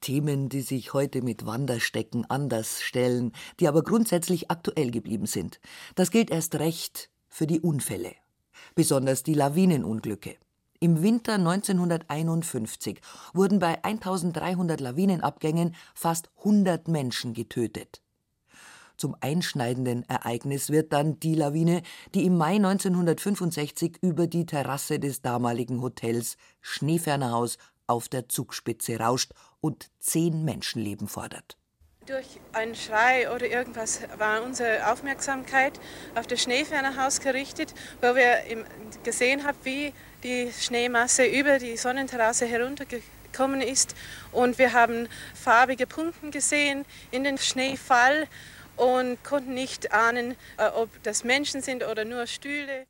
Themen, 0.00 0.48
die 0.48 0.60
sich 0.60 0.94
heute 0.94 1.22
mit 1.22 1.44
Wanderstecken 1.44 2.24
anders 2.30 2.82
stellen, 2.82 3.32
die 3.58 3.66
aber 3.66 3.82
grundsätzlich 3.82 4.48
aktuell 4.48 4.92
geblieben 4.92 5.26
sind. 5.26 5.58
Das 5.96 6.12
gilt 6.12 6.30
erst 6.30 6.54
recht 6.60 7.10
für 7.28 7.48
die 7.48 7.58
Unfälle. 7.58 8.14
Besonders 8.76 9.24
die 9.24 9.34
Lawinenunglücke. 9.34 10.36
Im 10.80 11.02
Winter 11.02 11.34
1951 11.34 13.00
wurden 13.32 13.58
bei 13.58 13.82
1300 13.82 14.80
Lawinenabgängen 14.80 15.74
fast 15.94 16.28
100 16.38 16.88
Menschen 16.88 17.32
getötet. 17.32 18.02
Zum 18.96 19.14
einschneidenden 19.20 20.08
Ereignis 20.08 20.70
wird 20.70 20.92
dann 20.92 21.20
die 21.20 21.34
Lawine, 21.34 21.82
die 22.14 22.24
im 22.24 22.36
Mai 22.36 22.56
1965 22.56 23.98
über 24.00 24.26
die 24.26 24.46
Terrasse 24.46 24.98
des 24.98 25.20
damaligen 25.20 25.82
Hotels 25.82 26.36
Schneefernerhaus 26.60 27.58
auf 27.86 28.08
der 28.08 28.28
Zugspitze 28.28 28.98
rauscht 28.98 29.32
und 29.60 29.90
zehn 29.98 30.44
Menschenleben 30.44 31.08
fordert. 31.08 31.56
Durch 32.06 32.38
einen 32.52 32.76
Schrei 32.76 33.34
oder 33.34 33.46
irgendwas 33.46 34.00
war 34.16 34.42
unsere 34.44 34.92
Aufmerksamkeit 34.92 35.80
auf 36.14 36.28
das 36.28 36.40
Schneefernerhaus 36.40 37.20
gerichtet, 37.20 37.74
wo 38.00 38.14
wir 38.14 38.38
gesehen 39.02 39.44
haben, 39.44 39.58
wie 39.64 39.92
die 40.26 40.50
Schneemasse 40.52 41.24
über 41.24 41.58
die 41.58 41.76
Sonnenterrasse 41.76 42.46
heruntergekommen 42.46 43.60
ist. 43.60 43.94
Und 44.32 44.58
wir 44.58 44.72
haben 44.72 45.08
farbige 45.34 45.86
Punkte 45.86 46.30
gesehen 46.30 46.84
in 47.12 47.22
den 47.22 47.38
Schneefall 47.38 48.26
und 48.76 49.22
konnten 49.22 49.54
nicht 49.54 49.92
ahnen, 49.92 50.32
äh, 50.58 50.66
ob 50.74 50.90
das 51.04 51.22
Menschen 51.22 51.62
sind 51.62 51.86
oder 51.86 52.04
nur 52.04 52.26
Stühle. 52.26 52.86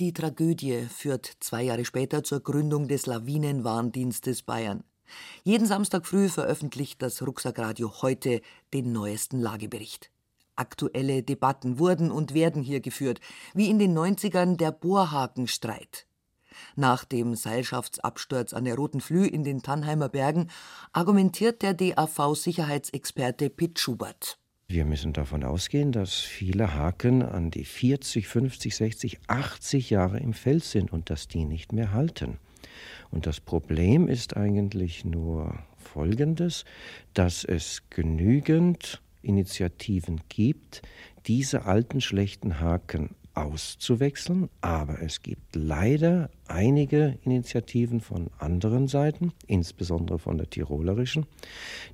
Die 0.00 0.12
Tragödie 0.12 0.88
führt 0.94 1.30
zwei 1.40 1.62
Jahre 1.62 1.84
später 1.84 2.24
zur 2.24 2.40
Gründung 2.40 2.88
des 2.88 3.06
Lawinenwarndienstes 3.06 4.42
Bayern. 4.42 4.82
Jeden 5.44 5.66
Samstag 5.66 6.06
früh 6.06 6.28
veröffentlicht 6.28 7.02
das 7.02 7.22
Rucksackradio 7.22 8.02
heute 8.02 8.40
den 8.74 8.92
neuesten 8.92 9.40
Lagebericht. 9.40 10.10
Aktuelle 10.56 11.22
Debatten 11.22 11.78
wurden 11.78 12.10
und 12.10 12.34
werden 12.34 12.62
hier 12.62 12.80
geführt, 12.80 13.20
wie 13.54 13.70
in 13.70 13.78
den 13.78 13.96
90ern 13.96 14.56
der 14.56 14.72
Bohrhakenstreit. 14.72 16.06
Nach 16.76 17.04
dem 17.04 17.34
Seilschaftsabsturz 17.34 18.52
an 18.52 18.64
der 18.64 18.76
Roten 18.76 19.00
Flü 19.00 19.24
in 19.24 19.44
den 19.44 19.62
Tannheimer 19.62 20.08
Bergen 20.08 20.48
argumentiert 20.92 21.62
der 21.62 21.74
DAV-Sicherheitsexperte 21.74 23.50
Pitt 23.50 23.78
Schubert. 23.78 24.38
Wir 24.68 24.84
müssen 24.84 25.12
davon 25.12 25.42
ausgehen, 25.42 25.90
dass 25.90 26.14
viele 26.14 26.74
Haken 26.74 27.22
an 27.22 27.50
die 27.50 27.64
40, 27.64 28.28
50, 28.28 28.76
60, 28.76 29.18
80 29.26 29.90
Jahre 29.90 30.20
im 30.20 30.32
Fels 30.32 30.70
sind 30.70 30.92
und 30.92 31.10
dass 31.10 31.26
die 31.26 31.44
nicht 31.44 31.72
mehr 31.72 31.92
halten. 31.92 32.38
Und 33.10 33.26
das 33.26 33.40
Problem 33.40 34.06
ist 34.06 34.36
eigentlich 34.36 35.04
nur 35.04 35.58
folgendes, 35.76 36.64
dass 37.14 37.44
es 37.44 37.82
genügend 37.90 39.02
Initiativen 39.22 40.20
gibt, 40.28 40.82
diese 41.26 41.64
alten 41.64 42.00
schlechten 42.00 42.60
Haken 42.60 43.16
auszuwechseln, 43.34 44.48
aber 44.60 45.02
es 45.02 45.22
gibt 45.22 45.54
leider 45.54 46.30
einige 46.46 47.18
Initiativen 47.22 48.00
von 48.00 48.30
anderen 48.38 48.88
Seiten, 48.88 49.32
insbesondere 49.46 50.18
von 50.18 50.38
der 50.38 50.50
tirolerischen, 50.50 51.26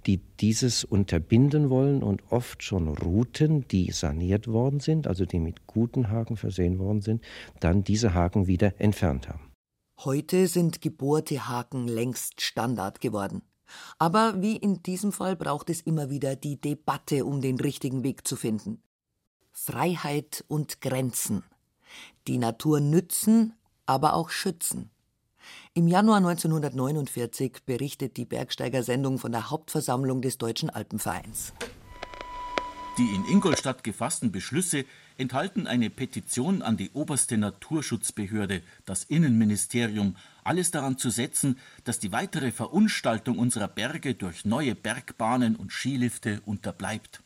die 0.07 0.21
dieses 0.40 0.85
unterbinden 0.85 1.71
wollen 1.71 2.02
und 2.02 2.23
oft 2.31 2.62
schon 2.62 2.88
Routen, 2.88 3.66
die 3.69 3.90
saniert 3.93 4.49
worden 4.49 4.81
sind, 4.81 5.07
also 5.07 5.25
die 5.25 5.38
mit 5.38 5.66
guten 5.66 6.11
Haken 6.11 6.37
versehen 6.37 6.78
worden 6.78 7.02
sind, 7.02 7.23
dann 7.61 7.85
diese 7.85 8.14
Haken 8.14 8.47
wieder 8.47 8.73
entfernt 8.81 9.28
haben. 9.28 9.52
Heute 10.05 10.47
sind 10.47 10.83
gebohrte 10.83 11.49
Haken 11.49 11.88
längst 11.88 12.40
Standard 12.40 13.00
geworden. 13.00 13.43
Aber 13.99 14.40
wie 14.43 14.57
in 14.57 14.83
diesem 14.83 15.12
Fall 15.12 15.37
braucht 15.37 15.71
es 15.71 15.81
immer 15.81 16.11
wieder 16.11 16.37
die 16.37 16.61
Debatte, 16.61 17.25
um 17.25 17.40
den 17.40 17.59
richtigen 17.59 18.05
Weg 18.05 18.26
zu 18.26 18.37
finden. 18.37 18.83
Freiheit 19.59 20.45
und 20.49 20.83
Grenzen. 20.83 21.43
Die 22.29 22.37
Natur 22.37 22.79
nützen, 22.79 23.55
aber 23.87 24.13
auch 24.13 24.29
schützen. 24.29 24.91
Im 25.73 25.89
Januar 25.89 26.19
1949 26.19 27.65
berichtet 27.65 28.19
die 28.19 28.27
Bergsteiger-Sendung 28.27 29.19
von 29.19 29.33
der 29.33 29.51
Hauptversammlung 29.51 30.21
des 30.21 30.37
Deutschen 30.37 30.69
Alpenvereins. 30.69 31.55
Die 32.99 33.15
in 33.15 33.25
Ingolstadt 33.25 33.83
gefassten 33.83 34.31
Beschlüsse 34.31 34.85
enthalten 35.17 35.67
eine 35.67 35.91
Petition 35.91 36.61
an 36.63 36.77
die 36.77 36.91
oberste 36.93 37.39
Naturschutzbehörde, 37.39 38.63
das 38.85 39.05
Innenministerium, 39.05 40.17
alles 40.45 40.71
daran 40.71 40.99
zu 40.99 41.09
setzen, 41.09 41.59
dass 41.85 41.99
die 41.99 42.13
weitere 42.13 42.53
Verunstaltung 42.53 43.39
unserer 43.39 43.69
Berge 43.69 44.15
durch 44.15 44.45
neue 44.45 44.75
Bergbahnen 44.75 45.57
und 45.57 45.73
Skilifte 45.73 46.43
unterbleibt. 46.45 47.23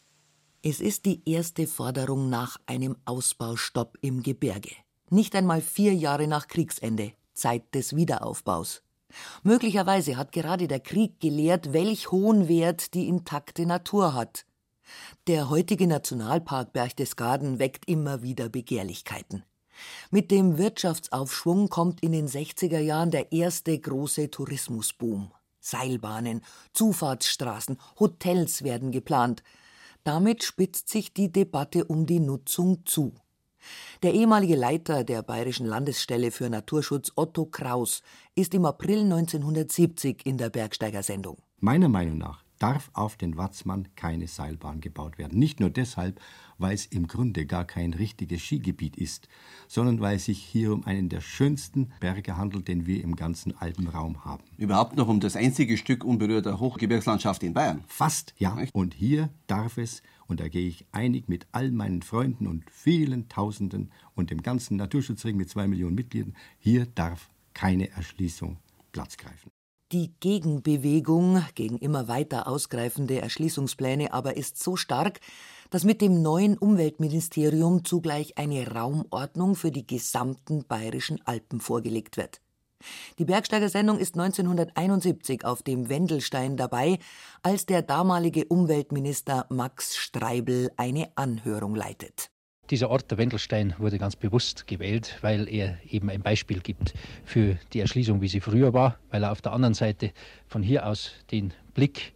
Es 0.63 0.81
ist 0.81 1.07
die 1.07 1.23
erste 1.25 1.67
Forderung 1.67 2.29
nach 2.29 2.59
einem 2.67 2.99
Ausbaustopp 3.07 3.97
im 4.03 4.23
Gebirge. 4.23 4.73
Nicht 5.09 5.35
einmal 5.35 5.63
vier 5.63 5.95
Jahre 5.95 6.27
nach 6.27 6.49
Kriegsende, 6.49 7.15
Zeit 7.33 7.75
des 7.75 7.97
Wiederaufbaus. 7.97 8.83
Möglicherweise 9.43 10.19
hat 10.19 10.33
gerade 10.33 10.69
der 10.69 10.81
Krieg 10.81 11.19
gelehrt, 11.19 11.73
welch 11.73 12.11
hohen 12.11 12.47
Wert 12.47 12.93
die 12.93 13.09
intakte 13.09 13.65
Natur 13.65 14.13
hat. 14.13 14.45
Der 15.29 15.49
heutige 15.49 15.87
Nationalpark 15.87 16.75
Berchtesgaden 16.75 17.59
weckt 17.59 17.89
immer 17.89 18.23
wieder 18.23 18.51
Begehrlichkeiten. 18.51 19.45
Mit 20.11 20.31
dem 20.31 20.59
Wirtschaftsaufschwung 20.59 21.71
kommt 21.71 22.03
in 22.03 22.13
den 22.13 22.29
60er 22.29 22.81
Jahren 22.81 23.11
der 23.11 23.33
erste 23.33 23.79
große 23.79 24.31
Tourismusboom. 24.31 25.33
Seilbahnen, 25.59 26.43
Zufahrtsstraßen, 26.75 27.79
Hotels 27.99 28.63
werden 28.63 28.93
geplant. 28.93 29.43
Damit 30.05 30.45
spitzt 30.45 30.89
sich 30.89 31.13
die 31.13 31.31
Debatte 31.31 31.85
um 31.85 32.07
die 32.07 32.21
Nutzung 32.21 32.87
zu. 32.87 33.15
Der 34.03 34.15
ehemalige 34.15 34.57
Leiter 34.57 35.05
der 35.05 35.23
Bayerischen 35.23 35.67
Landesstelle 35.67 36.31
für 36.31 36.49
Naturschutz 36.49 37.13
Otto 37.17 37.45
Kraus 37.47 38.03
ist 38.35 38.55
im 38.55 38.65
April 38.65 39.01
1970 39.01 40.25
in 40.25 40.39
der 40.39 40.49
Bergsteiger-Sendung. 40.49 41.37
Meiner 41.59 41.89
Meinung 41.89 42.17
nach 42.17 42.43
darf 42.59 42.91
auf 42.95 43.17
den 43.17 43.37
Watzmann 43.37 43.89
keine 43.97 44.29
Seilbahn 44.29 44.81
gebaut 44.81 45.19
werden. 45.19 45.39
Nicht 45.39 45.61
nur 45.61 45.71
deshalb, 45.71 46.21
weil 46.61 46.75
es 46.75 46.87
im 46.87 47.07
Grunde 47.07 47.47
gar 47.47 47.65
kein 47.65 47.93
richtiges 47.95 48.43
Skigebiet 48.43 48.97
ist, 48.97 49.29
sondern 49.69 50.01
weil 50.01 50.17
es 50.17 50.27
sich 50.27 50.43
hier 50.43 50.73
um 50.73 50.85
einen 50.85 51.09
der 51.09 51.21
schönsten 51.21 51.93
Berge 52.01 52.37
handelt, 52.37 52.69
den 52.69 52.87
wir 52.87 53.03
im 53.03 53.17
ganzen 53.17 53.57
Alpenraum 53.57 54.25
haben. 54.25 54.45
Überhaupt 54.57 54.97
noch 54.97 55.09
um 55.09 55.21
das 55.21 55.37
einzige 55.37 55.77
Stück 55.77 56.05
unberührter 56.05 56.61
Hochgebirgslandschaft 56.61 57.43
in 57.43 57.55
Bayern. 57.55 57.85
Fast, 57.87 58.35
ja. 58.39 58.59
Und 58.73 58.95
hier 58.95 59.31
darf 59.47 59.79
es, 59.79 60.03
und 60.27 60.41
da 60.41 60.49
gehe 60.49 60.69
ich 60.69 60.87
einig 60.93 61.29
mit 61.29 61.47
all 61.53 61.71
meinen 61.71 62.03
Freunden 62.03 62.47
und 62.47 62.71
vielen 62.71 63.29
Tausenden 63.29 63.91
und 64.15 64.31
dem 64.31 64.43
ganzen 64.43 64.77
Naturschutzring 64.77 65.37
mit 65.37 65.49
zwei 65.49 65.67
Millionen 65.67 65.95
Mitgliedern, 65.95 66.35
hier 66.59 66.87
darf 66.87 67.31
keine 67.55 67.91
Erschließung 67.91 68.59
Platz 68.93 69.17
greifen. 69.17 69.51
Die 69.93 70.13
Gegenbewegung 70.21 71.45
gegen 71.57 71.77
immer 71.79 72.07
weiter 72.07 72.47
ausgreifende 72.47 73.21
Erschließungspläne 73.21 74.13
aber 74.13 74.37
ist 74.37 74.63
so 74.63 74.77
stark, 74.77 75.19
dass 75.71 75.85
mit 75.85 76.01
dem 76.01 76.21
neuen 76.21 76.59
Umweltministerium 76.59 77.85
zugleich 77.85 78.37
eine 78.37 78.67
Raumordnung 78.69 79.55
für 79.55 79.71
die 79.71 79.87
gesamten 79.87 80.65
bayerischen 80.67 81.21
Alpen 81.25 81.61
vorgelegt 81.61 82.17
wird. 82.17 82.41
Die 83.19 83.25
Bergsteiger-Sendung 83.25 83.99
ist 83.99 84.19
1971 84.19 85.45
auf 85.45 85.63
dem 85.63 85.89
Wendelstein 85.89 86.57
dabei, 86.57 86.99
als 87.43 87.67
der 87.67 87.83
damalige 87.83 88.47
Umweltminister 88.47 89.47
Max 89.51 89.97
Streibel 89.97 90.71
eine 90.77 91.09
Anhörung 91.15 91.75
leitet. 91.75 92.31
Dieser 92.71 92.89
Ort, 92.89 93.11
der 93.11 93.19
Wendelstein, 93.19 93.75
wurde 93.79 93.99
ganz 93.99 94.15
bewusst 94.15 94.67
gewählt, 94.69 95.19
weil 95.23 95.49
er 95.49 95.79
eben 95.89 96.09
ein 96.09 96.23
Beispiel 96.23 96.61
gibt 96.61 96.95
für 97.25 97.59
die 97.73 97.81
Erschließung, 97.81 98.21
wie 98.21 98.29
sie 98.29 98.41
früher 98.41 98.73
war, 98.73 98.97
weil 99.11 99.25
er 99.25 99.33
auf 99.33 99.43
der 99.43 99.53
anderen 99.53 99.75
Seite 99.75 100.13
von 100.47 100.63
hier 100.63 100.87
aus 100.87 101.11
den 101.33 101.53
Blick 101.75 102.13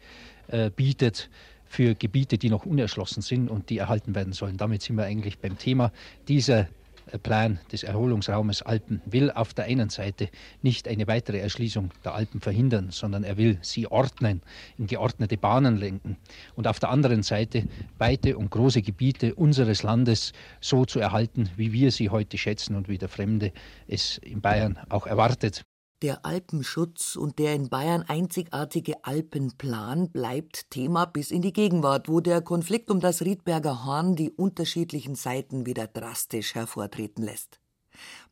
äh, 0.48 0.70
bietet 0.70 1.28
für 1.74 1.96
Gebiete, 1.96 2.38
die 2.38 2.50
noch 2.50 2.66
unerschlossen 2.66 3.20
sind 3.20 3.50
und 3.50 3.68
die 3.68 3.78
erhalten 3.78 4.14
werden 4.14 4.32
sollen. 4.32 4.56
Damit 4.56 4.82
sind 4.82 4.94
wir 4.96 5.04
eigentlich 5.04 5.40
beim 5.40 5.58
Thema 5.58 5.90
dieser 6.28 6.68
Plan 7.24 7.58
des 7.72 7.82
Erholungsraumes 7.82 8.62
Alpen 8.62 9.02
will 9.06 9.30
auf 9.32 9.54
der 9.54 9.64
einen 9.64 9.90
Seite 9.90 10.28
nicht 10.62 10.86
eine 10.86 11.08
weitere 11.08 11.38
Erschließung 11.38 11.90
der 12.04 12.14
Alpen 12.14 12.40
verhindern, 12.40 12.90
sondern 12.92 13.24
er 13.24 13.36
will 13.36 13.58
sie 13.60 13.88
ordnen, 13.88 14.40
in 14.78 14.86
geordnete 14.86 15.36
Bahnen 15.36 15.76
lenken 15.76 16.16
und 16.54 16.68
auf 16.68 16.78
der 16.78 16.90
anderen 16.90 17.24
Seite 17.24 17.64
weite 17.98 18.38
und 18.38 18.50
große 18.50 18.80
Gebiete 18.80 19.34
unseres 19.34 19.82
Landes 19.82 20.32
so 20.60 20.84
zu 20.84 21.00
erhalten, 21.00 21.50
wie 21.56 21.72
wir 21.72 21.90
sie 21.90 22.08
heute 22.08 22.38
schätzen 22.38 22.76
und 22.76 22.88
wie 22.88 22.98
der 22.98 23.08
Fremde 23.08 23.52
es 23.88 24.18
in 24.18 24.40
Bayern 24.40 24.78
auch 24.88 25.06
erwartet. 25.06 25.64
Der 26.04 26.26
Alpenschutz 26.26 27.16
und 27.16 27.38
der 27.38 27.54
in 27.54 27.70
Bayern 27.70 28.02
einzigartige 28.02 29.06
Alpenplan 29.06 30.10
bleibt 30.10 30.70
Thema 30.70 31.06
bis 31.06 31.30
in 31.30 31.40
die 31.40 31.54
Gegenwart, 31.54 32.10
wo 32.10 32.20
der 32.20 32.42
Konflikt 32.42 32.90
um 32.90 33.00
das 33.00 33.22
Riedberger 33.22 33.86
Horn 33.86 34.14
die 34.14 34.30
unterschiedlichen 34.30 35.14
Seiten 35.14 35.64
wieder 35.64 35.86
drastisch 35.86 36.54
hervortreten 36.54 37.24
lässt. 37.24 37.58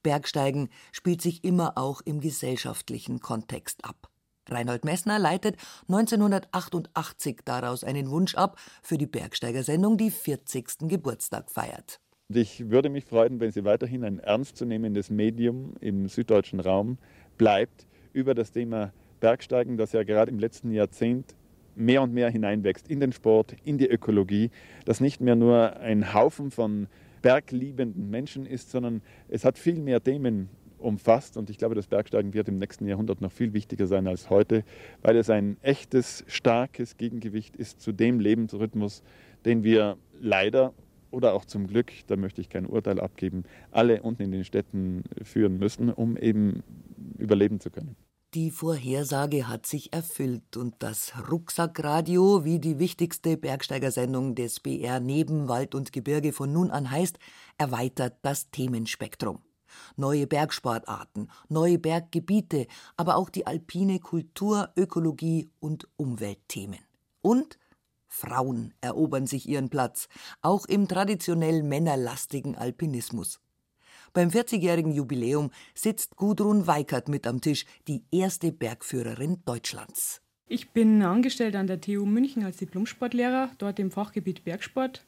Bergsteigen 0.03 0.69
spielt 0.93 1.23
sich 1.23 1.45
immer 1.45 1.79
auch 1.79 2.03
im 2.03 2.21
gesellschaftlichen 2.21 3.21
Kontext 3.21 3.87
ab. 3.87 4.11
Reinhold 4.51 4.85
Messner 4.85 5.19
leitet 5.19 5.57
1988 5.89 7.39
daraus 7.47 7.85
einen 7.85 8.11
Wunsch 8.11 8.35
ab, 8.35 8.59
für 8.83 8.99
die 8.99 9.07
Bergsteigersendung 9.07 9.97
die 9.97 10.11
40. 10.11 10.91
Geburtstag 10.91 11.51
feiert. 11.51 12.03
Ich 12.29 12.71
würde 12.71 12.89
mich 12.89 13.05
freuen, 13.05 13.41
wenn 13.41 13.51
Sie 13.51 13.65
weiterhin 13.65 14.05
ein 14.05 14.19
ernstzunehmendes 14.19 15.11
Medium 15.11 15.75
im 15.81 16.09
süddeutschen 16.09 16.61
Raum 16.61 16.99
bleibt 17.43 17.89
über 18.13 18.37
das 18.37 18.53
Thema 18.53 18.93
Bergsteigen, 19.19 19.77
das 19.77 19.91
ja 19.91 20.05
gerade 20.05 20.31
im 20.31 20.39
letzten 20.39 20.71
Jahrzehnt 20.71 21.35
mehr 21.75 22.01
und 22.01 22.15
mehr 22.15 22.31
hineinwächst 22.31 22.87
in 22.87 23.01
den 23.01 23.11
Sport, 23.11 23.57
in 23.65 23.79
die 23.79 23.89
Ökologie, 23.89 24.53
das 24.85 25.01
nicht 25.01 25.21
mehr 25.21 25.35
nur 25.35 25.77
ein 25.79 26.15
Haufen 26.15 26.53
von 26.53 26.87
bergliebenden 27.21 28.11
Menschen 28.11 28.47
ist, 28.47 28.71
sondern 28.71 29.03
es 29.29 29.45
hat 29.45 29.59
viel 29.59 29.81
mehr 29.81 30.01
Themen 30.01 30.51
umfasst. 30.79 31.37
Und 31.37 31.51
ich 31.51 31.59
glaube, 31.59 31.75
das 31.75 31.89
Bergsteigen 31.89 32.33
wird 32.33 32.47
im 32.47 32.59
nächsten 32.59 32.87
Jahrhundert 32.87 33.21
noch 33.21 33.33
viel 33.33 33.53
wichtiger 33.55 33.89
sein 33.89 34.07
als 34.07 34.31
heute, 34.31 34.63
weil 35.03 35.17
es 35.17 35.29
ein 35.29 35.57
echtes, 35.63 36.23
starkes 36.29 36.97
Gegengewicht 36.97 37.57
ist 37.57 37.81
zu 37.81 37.91
dem 37.91 38.21
Lebensrhythmus, 38.21 39.03
den 39.45 39.65
wir 39.65 39.97
leider 40.21 40.75
oder 41.11 41.35
auch 41.35 41.45
zum 41.45 41.67
Glück, 41.67 41.93
da 42.07 42.15
möchte 42.15 42.41
ich 42.41 42.49
kein 42.49 42.67
Urteil 42.67 43.01
abgeben, 43.01 43.43
alle 43.73 44.01
unten 44.03 44.23
in 44.23 44.31
den 44.31 44.45
Städten 44.45 45.03
führen 45.25 45.59
müssen, 45.59 45.93
um 45.93 46.17
eben 46.17 46.63
überleben 47.19 47.61
zu 47.61 47.71
können. 47.71 47.97
Die 48.35 48.51
Vorhersage 48.51 49.47
hat 49.47 49.67
sich 49.67 49.93
erfüllt 49.93 50.57
und 50.57 50.77
das 50.79 51.13
Rucksackradio, 51.31 52.47
wie 52.47 52.61
die 52.61 52.79
wichtigste 52.79 53.37
Bergsteigersendung 53.37 54.35
des 54.35 54.59
BR 54.59 55.01
neben 55.01 55.49
Wald 55.49 55.75
und 55.75 55.93
Gebirge 55.93 56.33
von 56.33 56.51
nun 56.51 56.71
an 56.71 56.91
heißt, 56.91 57.19
erweitert 57.59 58.17
das 58.23 58.51
Themenspektrum. 58.51 59.41
Neue 59.97 60.27
Bergsportarten, 60.27 61.31
neue 61.51 61.79
Berggebiete, 61.79 62.69
aber 62.97 63.17
auch 63.17 63.29
die 63.29 63.47
alpine 63.47 64.01
Kultur, 64.01 64.71
Ökologie 64.77 65.51
und 65.61 65.87
Umweltthemen. 65.99 66.81
Und 67.21 67.59
Frauen 68.09 68.73
erobern 68.81 69.27
sich 69.27 69.47
ihren 69.47 69.69
Platz, 69.69 70.09
auch 70.41 70.65
im 70.65 70.89
traditionell 70.89 71.63
männerlastigen 71.63 72.57
Alpinismus. 72.57 73.41
Beim 74.15 74.29
40-jährigen 74.29 74.93
Jubiläum 74.93 75.51
sitzt 75.75 76.17
Gudrun 76.17 76.67
Weikert 76.67 77.09
mit 77.09 77.27
am 77.27 77.41
Tisch, 77.41 77.65
die 77.89 78.03
erste 78.11 78.53
Bergführerin 78.53 79.39
Deutschlands. 79.47 80.21
Ich 80.47 80.69
bin 80.69 81.03
angestellt 81.03 81.57
an 81.57 81.67
der 81.67 81.81
TU 81.81 82.05
München 82.05 82.45
als 82.45 82.59
Diplomsportlehrer, 82.59 83.53
dort 83.57 83.79
im 83.79 83.91
Fachgebiet 83.91 84.45
Bergsport. 84.45 85.07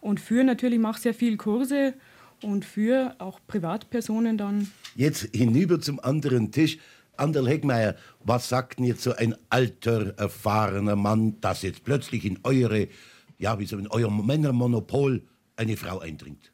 Und 0.00 0.18
für 0.18 0.44
natürlich 0.44 0.78
mache 0.78 0.98
sehr 0.98 1.12
viele 1.12 1.36
Kurse 1.36 1.92
und 2.40 2.64
für 2.64 3.14
auch 3.18 3.38
Privatpersonen 3.46 4.38
dann. 4.38 4.70
Jetzt 4.96 5.28
hinüber 5.34 5.78
zum 5.78 6.00
anderen 6.00 6.52
Tisch. 6.52 6.78
Anderl 7.18 7.46
Heckmeier, 7.46 7.96
was 8.24 8.48
sagt 8.48 8.78
denn 8.78 8.86
jetzt 8.86 9.02
so 9.02 9.14
ein 9.14 9.36
alter, 9.50 10.14
erfahrener 10.16 10.96
Mann, 10.96 11.38
dass 11.42 11.60
jetzt 11.60 11.84
plötzlich 11.84 12.24
in 12.24 12.38
eure, 12.44 12.88
ja, 13.36 13.58
wie 13.58 13.66
so 13.66 13.76
in 13.76 13.88
euer 13.88 14.10
Männermonopol 14.10 15.22
eine 15.56 15.76
Frau 15.76 15.98
eindringt? 15.98 16.50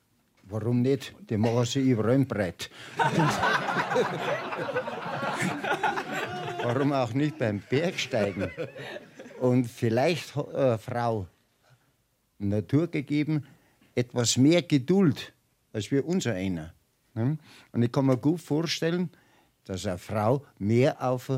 Warum 0.51 0.83
nicht? 0.83 1.15
Die 1.29 1.37
machen 1.37 1.65
sie 1.65 1.81
überall 1.91 2.15
im 2.15 2.27
Brett. 2.27 2.71
Warum 6.63 6.93
auch 6.93 7.13
nicht 7.13 7.39
beim 7.39 7.61
Bergsteigen? 7.69 8.51
Und 9.41 9.67
vielleicht 9.67 10.35
hat 10.35 10.55
eine 10.55 10.79
Frau 10.79 11.27
Natur 12.39 12.87
gegeben 12.89 13.45
etwas 13.95 14.37
mehr 14.37 14.63
Geduld 14.63 15.33
als 15.73 15.91
wir 15.91 16.07
unser 16.07 16.35
einer. 16.35 16.73
Ne? 17.15 17.39
Und 17.73 17.83
ich 17.83 17.93
kann 17.93 18.07
mir 18.07 18.17
gut 18.17 18.41
vorstellen, 18.41 19.11
dass 19.65 19.87
eine 19.87 19.99
Frau 19.99 20.45
mehr 20.59 21.03
auf, 21.03 21.31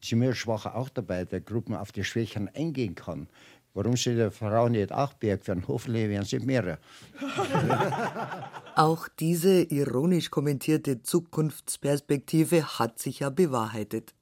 sie 0.00 0.16
mir 0.16 0.34
schwacher 0.34 0.74
auch 0.74 0.88
dabei, 0.88 1.24
der 1.24 1.40
Gruppen 1.40 1.74
auf 1.74 1.92
die 1.92 2.04
Schwächen 2.04 2.48
eingehen 2.54 2.94
kann. 2.94 3.28
Warum 3.72 3.96
sie 3.96 4.16
der 4.16 4.32
Frau 4.32 4.68
nicht 4.68 4.92
auch 4.92 5.12
Berg 5.14 5.46
werden? 5.46 5.64
Hoffentlich 5.68 6.08
werden 6.08 6.24
sie 6.24 6.40
mehrere. 6.40 6.78
Auch 8.74 9.06
diese 9.08 9.62
ironisch 9.62 10.30
kommentierte 10.30 11.02
Zukunftsperspektive 11.02 12.78
hat 12.78 12.98
sich 12.98 13.20
ja 13.20 13.30
bewahrheitet. 13.30 14.14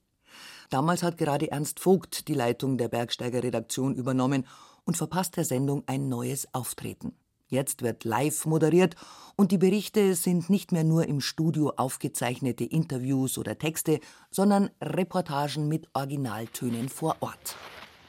Damals 0.68 1.02
hat 1.02 1.16
gerade 1.16 1.50
Ernst 1.50 1.80
Vogt 1.80 2.28
die 2.28 2.34
Leitung 2.34 2.76
der 2.76 2.88
Bergsteiger-Redaktion 2.88 3.94
übernommen 3.94 4.46
und 4.84 4.98
verpasst 4.98 5.38
der 5.38 5.44
Sendung 5.44 5.82
ein 5.86 6.10
neues 6.10 6.46
Auftreten. 6.52 7.14
Jetzt 7.46 7.80
wird 7.80 8.04
live 8.04 8.44
moderiert 8.44 8.94
und 9.34 9.52
die 9.52 9.58
Berichte 9.58 10.14
sind 10.14 10.50
nicht 10.50 10.70
mehr 10.70 10.84
nur 10.84 11.06
im 11.06 11.22
Studio 11.22 11.72
aufgezeichnete 11.74 12.64
Interviews 12.64 13.38
oder 13.38 13.56
Texte, 13.56 14.00
sondern 14.30 14.68
Reportagen 14.82 15.68
mit 15.68 15.88
Originaltönen 15.94 16.90
vor 16.90 17.16
Ort. 17.20 17.56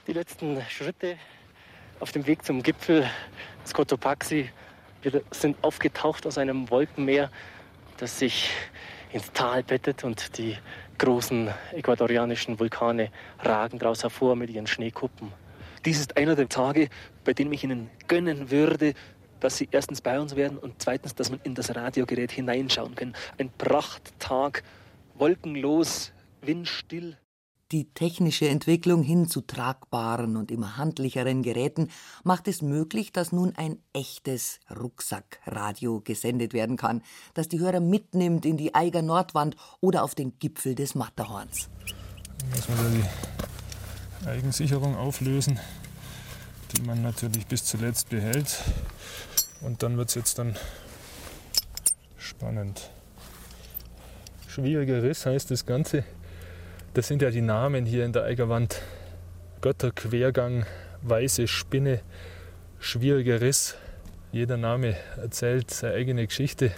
Die 0.10 0.16
letzten 0.16 0.60
Schritte 0.68 1.18
auf 2.00 2.12
dem 2.12 2.26
Weg 2.26 2.44
zum 2.44 2.64
Gipfel 2.64 3.08
des 3.64 3.76
Cotopaxi 3.76 4.50
wir 5.04 5.22
sind 5.30 5.64
aufgetaucht 5.64 6.26
aus 6.26 6.40
einem 6.40 6.68
Wolkenmeer, 6.72 7.30
das 7.98 8.18
sich 8.18 8.50
ins 9.14 9.32
Tal 9.34 9.62
bettet 9.62 10.04
und 10.04 10.40
die 10.40 10.58
großen 10.98 11.54
ecuadorianischen 11.74 12.60
Vulkane 12.60 13.12
ragen 13.38 13.78
daraus 13.78 14.02
hervor 14.02 14.36
mit 14.36 14.50
ihren 14.50 14.66
Schneekuppen. 14.66 15.32
Dies 15.86 16.00
ist 16.00 16.18
einer 16.18 16.36
der 16.36 16.50
Tage, 16.50 16.90
bei 17.24 17.34
denen 17.34 17.54
ich 17.54 17.64
Ihnen 17.64 17.92
gönnen 18.08 18.50
würde, 18.50 18.96
dass 19.40 19.58
Sie 19.58 19.70
erstens 19.70 20.02
bei 20.02 20.20
uns 20.20 20.36
werden 20.36 20.58
und 20.58 20.82
zweitens, 20.82 21.14
dass 21.14 21.30
man 21.30 21.40
in 21.44 21.54
das 21.54 21.76
Radiogerät 21.76 22.32
hineinschauen 22.32 22.96
kann. 22.96 23.14
Ein 23.38 23.52
Prachttag, 23.60 24.64
wolkenlos, 25.14 26.14
windstill. 26.42 27.16
Die 27.72 27.94
technische 27.94 28.50
Entwicklung 28.50 29.04
hin 29.04 29.28
zu 29.28 29.42
tragbaren 29.42 30.38
und 30.38 30.50
immer 30.50 30.78
handlicheren 30.78 31.44
Geräten 31.44 31.92
macht 32.24 32.48
es 32.48 32.64
möglich, 32.64 33.12
dass 33.12 33.32
nun 33.32 33.56
ein 33.56 33.78
echtes 33.94 34.60
Rucksackradio 34.76 36.02
gesendet 36.02 36.54
werden 36.54 36.78
kann, 36.78 37.04
das 37.36 37.48
die 37.48 37.60
Hörer 37.60 37.80
mitnimmt 37.80 38.48
in 38.48 38.58
die 38.58 38.74
Eiger 38.74 39.04
Nordwand 39.04 39.56
oder 39.82 40.04
auf 40.04 40.16
den 40.16 40.40
Gipfel 40.40 40.74
des 40.74 40.96
Matterhorns. 40.96 41.70
Muss 42.56 42.68
man 42.70 43.04
die 43.04 44.28
Eigensicherung 44.28 44.96
auflösen, 44.96 45.60
die 46.76 46.82
man 46.82 47.04
natürlich 47.04 47.46
bis 47.46 47.66
zuletzt 47.66 48.10
behält. 48.10 48.64
Und 49.62 49.84
dann 49.84 49.96
wird 49.96 50.10
es 50.10 50.16
jetzt 50.16 50.40
dann 50.40 50.58
spannend. 52.18 52.90
Schwieriger 54.48 55.04
Riss 55.04 55.28
heißt 55.28 55.52
das 55.52 55.68
Ganze. 55.68 56.04
Das 56.94 57.08
sind 57.08 57.22
ja 57.22 57.30
die 57.30 57.42
Namen 57.42 57.86
hier 57.86 58.04
in 58.04 58.14
der 58.14 58.24
Eigerwand. 58.24 58.82
Götterquergang, 59.62 60.66
weiße 61.04 61.48
Spinne, 61.48 62.02
schwieriger 62.80 63.42
Riss. 63.42 63.76
Jeder 64.32 64.58
Name 64.58 64.96
erzählt 65.18 65.70
seine 65.70 65.94
eigene 65.94 66.26
Geschichte. 66.26 66.72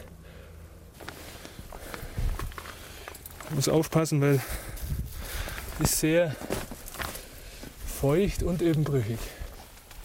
Ich 3.50 3.56
muss 3.56 3.69
aufpassen, 3.69 4.19
weil 4.21 4.41
es 5.82 6.00
sehr 6.00 6.36
feucht 7.86 8.43
und 8.43 8.62
ebenbrüchig. 8.62 9.19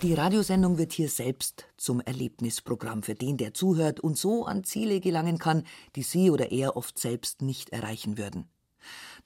Die 0.03 0.15
Radiosendung 0.15 0.79
wird 0.79 0.93
hier 0.93 1.09
selbst 1.09 1.67
zum 1.77 2.01
Erlebnisprogramm 2.01 3.03
für 3.03 3.15
den, 3.15 3.39
der 3.39 3.55
zuhört 3.55 3.99
und 3.99 4.17
so 4.17 4.45
an 4.45 4.63
Ziele 4.63 5.01
gelangen 5.01 5.39
kann, 5.39 5.65
die 5.97 6.03
sie 6.03 6.31
oder 6.31 6.53
er 6.53 6.77
oft 6.77 6.99
selbst 6.99 7.43
nicht 7.43 7.71
erreichen 7.71 8.19
würden. 8.19 8.49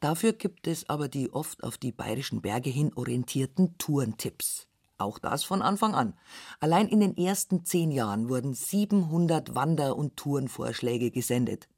Dafür 0.00 0.32
gibt 0.32 0.66
es 0.66 0.88
aber 0.88 1.08
die 1.08 1.30
oft 1.32 1.62
auf 1.62 1.76
die 1.76 1.92
bayerischen 1.92 2.40
Berge 2.40 2.70
hin 2.70 2.92
orientierten 2.94 3.76
Tourentipps. 3.76 4.66
Auch 4.96 5.18
das 5.18 5.44
von 5.44 5.62
Anfang 5.62 5.94
an. 5.94 6.14
Allein 6.58 6.88
in 6.88 7.00
den 7.00 7.16
ersten 7.16 7.64
zehn 7.64 7.90
Jahren 7.90 8.28
wurden 8.28 8.54
700 8.54 9.54
Wander- 9.54 9.96
und 9.96 10.16
Tourenvorschläge 10.16 11.10
gesendet. 11.10 11.68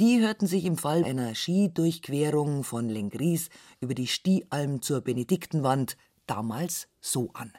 Die 0.00 0.20
hörten 0.20 0.46
sich 0.46 0.64
im 0.64 0.76
Fall 0.76 1.04
einer 1.04 1.34
Skidurchquerung 1.34 2.64
von 2.64 2.88
Lengries 2.88 3.50
über 3.80 3.94
die 3.94 4.08
Stiealm 4.08 4.82
zur 4.82 5.00
Benediktenwand 5.00 5.96
damals 6.26 6.88
so 7.00 7.30
an. 7.34 7.52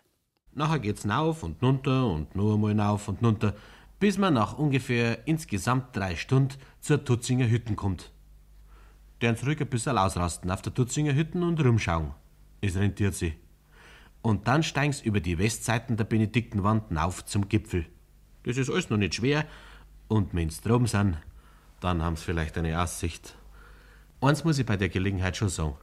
Nachher 0.54 0.80
geht's 0.80 1.06
nauf 1.06 1.44
und 1.44 1.62
nunter 1.62 2.08
und 2.08 2.36
nur 2.36 2.56
einmal 2.56 2.74
nauf 2.74 3.08
und 3.08 3.22
nunter, 3.22 3.56
bis 4.00 4.18
man 4.18 4.34
nach 4.34 4.58
ungefähr 4.58 5.28
insgesamt 5.28 5.96
drei 5.96 6.16
Stunden 6.16 6.56
zur 6.80 7.04
Tutzinger 7.04 7.50
Hütten 7.50 7.76
kommt. 7.76 8.12
Deren 9.22 9.38
zurück 9.38 9.62
ein 9.62 9.68
bisschen 9.68 9.98
ausrasten 9.98 10.52
auf 10.52 10.62
der 10.62 10.74
Tutzinger 10.74 11.16
Hütten 11.16 11.44
und 11.44 11.64
rumschauen. 11.64 12.14
Es 12.62 12.76
rentiert 12.76 13.16
sich. 13.16 13.34
Und 14.22 14.48
dann 14.48 14.64
steigen's 14.64 15.02
über 15.02 15.20
die 15.20 15.38
Westseiten 15.38 15.98
der 15.98 16.04
Benediktenwand 16.04 16.92
nauf 16.92 17.26
zum 17.26 17.48
Gipfel. 17.48 17.86
Das 18.44 18.58
ist 18.58 18.70
alles 18.70 18.90
noch 18.90 18.98
nicht 18.98 19.16
schwer. 19.16 19.46
Und 20.08 20.34
wenn's 20.34 20.62
droben 20.62 20.88
sind, 20.88 21.18
dann 21.80 22.02
haben's 22.04 22.24
vielleicht 22.24 22.58
eine 22.58 22.82
Aussicht. 22.82 23.36
Eins 24.22 24.44
muss 24.44 24.60
ich 24.60 24.66
bei 24.66 24.78
der 24.78 24.90
Gelegenheit 24.90 25.38
schon 25.38 25.50
sagen. 25.50 25.76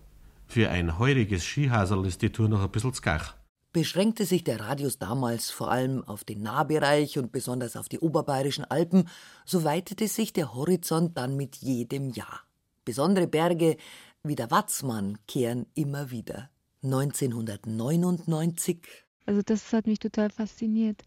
Für 0.47 0.71
ein 0.71 0.99
heuriges 0.99 1.45
Skihaserl 1.45 2.07
ist 2.07 2.23
die 2.23 2.31
Tour 2.31 2.49
noch 2.49 2.63
ein 2.63 2.71
bisschen 2.71 2.93
zu 2.93 3.03
gach 3.03 3.35
beschränkte 3.73 4.27
sich 4.27 4.45
der 4.45 4.61
Radius 4.61 4.99
damals 4.99 5.51
vor 5.51 5.71
allem 5.71 6.05
auf 6.05 6.25
den 6.25 6.43
Nahbereich 6.43 7.19
und 7.19 7.33
besonders 7.33 7.77
auf 7.77 7.89
die 7.89 7.99
oberbayerischen 7.99 8.65
Alpen, 8.65 9.09
so 9.47 9.65
weitete 9.65 10.09
sich 10.09 10.33
der 10.33 10.55
Horizont 10.55 11.17
dann 11.17 11.37
mit 11.37 11.57
jedem 11.57 12.11
Jahr. 12.11 12.43
Besondere 12.85 13.27
Berge 13.27 13.77
wie 14.25 14.35
der 14.37 14.51
Watzmann 14.51 15.19
kehren 15.27 15.67
immer 15.75 16.11
wieder. 16.11 16.51
1999. 16.83 18.79
Also 19.27 19.43
das 19.43 19.73
hat 19.73 19.87
mich 19.87 20.01
total 20.01 20.31
fasziniert. 20.31 21.03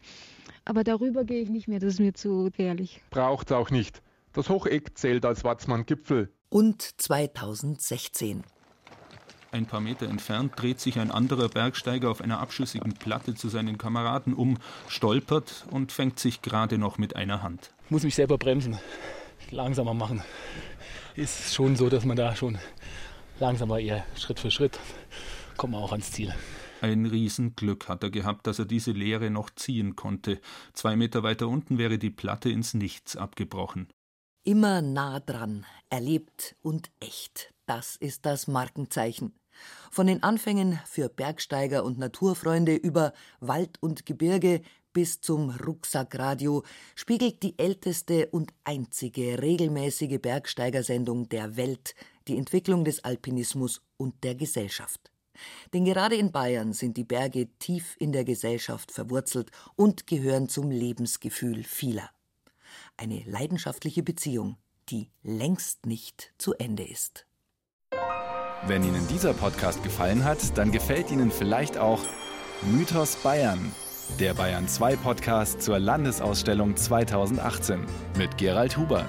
Aber 0.64 0.84
darüber 0.84 1.24
gehe 1.24 1.42
ich 1.42 1.50
nicht 1.50 1.68
mehr, 1.68 1.78
das 1.80 1.94
ist 1.94 2.00
mir 2.00 2.14
zu 2.14 2.44
gefährlich. 2.44 3.02
Braucht's 3.10 3.52
auch 3.52 3.70
nicht. 3.70 4.02
Das 4.32 4.48
Hocheck 4.48 4.96
zählt 4.98 5.24
als 5.24 5.44
Watzmann-Gipfel. 5.44 6.32
Und 6.48 6.82
2016. 7.00 8.42
Ein 9.52 9.66
paar 9.66 9.80
Meter 9.80 10.08
entfernt 10.08 10.52
dreht 10.56 10.80
sich 10.80 10.98
ein 10.98 11.10
anderer 11.10 11.48
Bergsteiger 11.48 12.10
auf 12.10 12.20
einer 12.20 12.40
abschüssigen 12.40 12.94
Platte 12.94 13.34
zu 13.34 13.48
seinen 13.48 13.78
Kameraden 13.78 14.34
um, 14.34 14.58
stolpert 14.88 15.66
und 15.70 15.92
fängt 15.92 16.18
sich 16.18 16.42
gerade 16.42 16.78
noch 16.78 16.98
mit 16.98 17.16
einer 17.16 17.42
Hand. 17.42 17.72
Ich 17.84 17.90
muss 17.90 18.02
mich 18.02 18.14
selber 18.14 18.36
bremsen, 18.38 18.78
langsamer 19.50 19.94
machen. 19.94 20.22
Ist 21.16 21.54
schon 21.54 21.76
so, 21.76 21.88
dass 21.88 22.04
man 22.04 22.16
da 22.16 22.36
schon 22.36 22.58
langsamer 23.40 23.78
eher 23.78 24.04
Schritt 24.16 24.38
für 24.38 24.50
Schritt 24.50 24.78
kommt 25.56 25.72
man 25.72 25.82
auch 25.82 25.92
ans 25.92 26.12
Ziel. 26.12 26.34
Ein 26.82 27.06
Riesenglück 27.06 27.88
hat 27.88 28.02
er 28.02 28.10
gehabt, 28.10 28.46
dass 28.46 28.58
er 28.58 28.66
diese 28.66 28.92
Leere 28.92 29.30
noch 29.30 29.48
ziehen 29.48 29.96
konnte. 29.96 30.40
Zwei 30.74 30.94
Meter 30.94 31.22
weiter 31.22 31.48
unten 31.48 31.78
wäre 31.78 31.98
die 31.98 32.10
Platte 32.10 32.50
ins 32.50 32.74
Nichts 32.74 33.16
abgebrochen. 33.16 33.88
Immer 34.44 34.82
nah 34.82 35.18
dran, 35.20 35.64
erlebt 35.88 36.54
und 36.60 36.90
echt. 37.00 37.54
Das 37.64 37.96
ist 37.96 38.26
das 38.26 38.46
Markenzeichen. 38.46 39.32
Von 39.90 40.06
den 40.06 40.22
Anfängen 40.22 40.78
für 40.84 41.08
Bergsteiger 41.08 41.82
und 41.82 41.98
Naturfreunde 41.98 42.76
über 42.76 43.14
Wald 43.40 43.78
und 43.80 44.04
Gebirge 44.04 44.60
bis 44.96 45.20
zum 45.20 45.50
Rucksackradio 45.50 46.62
spiegelt 46.94 47.42
die 47.42 47.58
älteste 47.58 48.28
und 48.28 48.54
einzige 48.64 49.42
regelmäßige 49.42 50.18
Bergsteigersendung 50.18 51.28
der 51.28 51.58
Welt 51.58 51.94
die 52.28 52.38
Entwicklung 52.38 52.82
des 52.82 53.04
Alpinismus 53.04 53.82
und 53.98 54.24
der 54.24 54.34
Gesellschaft. 54.34 55.10
Denn 55.74 55.84
gerade 55.84 56.16
in 56.16 56.32
Bayern 56.32 56.72
sind 56.72 56.96
die 56.96 57.04
Berge 57.04 57.48
tief 57.58 57.94
in 57.98 58.12
der 58.12 58.24
Gesellschaft 58.24 58.90
verwurzelt 58.90 59.50
und 59.74 60.06
gehören 60.06 60.48
zum 60.48 60.70
Lebensgefühl 60.70 61.62
vieler. 61.62 62.08
Eine 62.96 63.22
leidenschaftliche 63.26 64.02
Beziehung, 64.02 64.56
die 64.88 65.10
längst 65.22 65.84
nicht 65.84 66.32
zu 66.38 66.54
Ende 66.54 66.84
ist. 66.84 67.26
Wenn 68.66 68.82
Ihnen 68.82 69.06
dieser 69.08 69.34
Podcast 69.34 69.82
gefallen 69.82 70.24
hat, 70.24 70.56
dann 70.56 70.72
gefällt 70.72 71.10
Ihnen 71.10 71.30
vielleicht 71.30 71.76
auch 71.76 72.00
Mythos 72.62 73.16
Bayern, 73.16 73.70
der 74.18 74.34
Bayern 74.34 74.66
2 74.66 74.96
Podcast 74.96 75.62
zur 75.62 75.78
Landesausstellung 75.78 76.76
2018 76.76 77.80
mit 78.16 78.38
Gerald 78.38 78.76
Huber. 78.76 79.04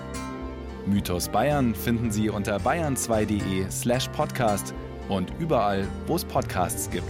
Mythos 0.86 1.30
Bayern 1.30 1.74
finden 1.74 2.12
Sie 2.12 2.30
unter 2.30 2.58
bayern2.de 2.58 3.70
slash 3.70 4.10
podcast 4.10 4.74
und 5.10 5.32
überall, 5.40 5.88
wo 6.08 6.16
es 6.16 6.26
Podcasts 6.26 6.90
gibt. 6.90 7.08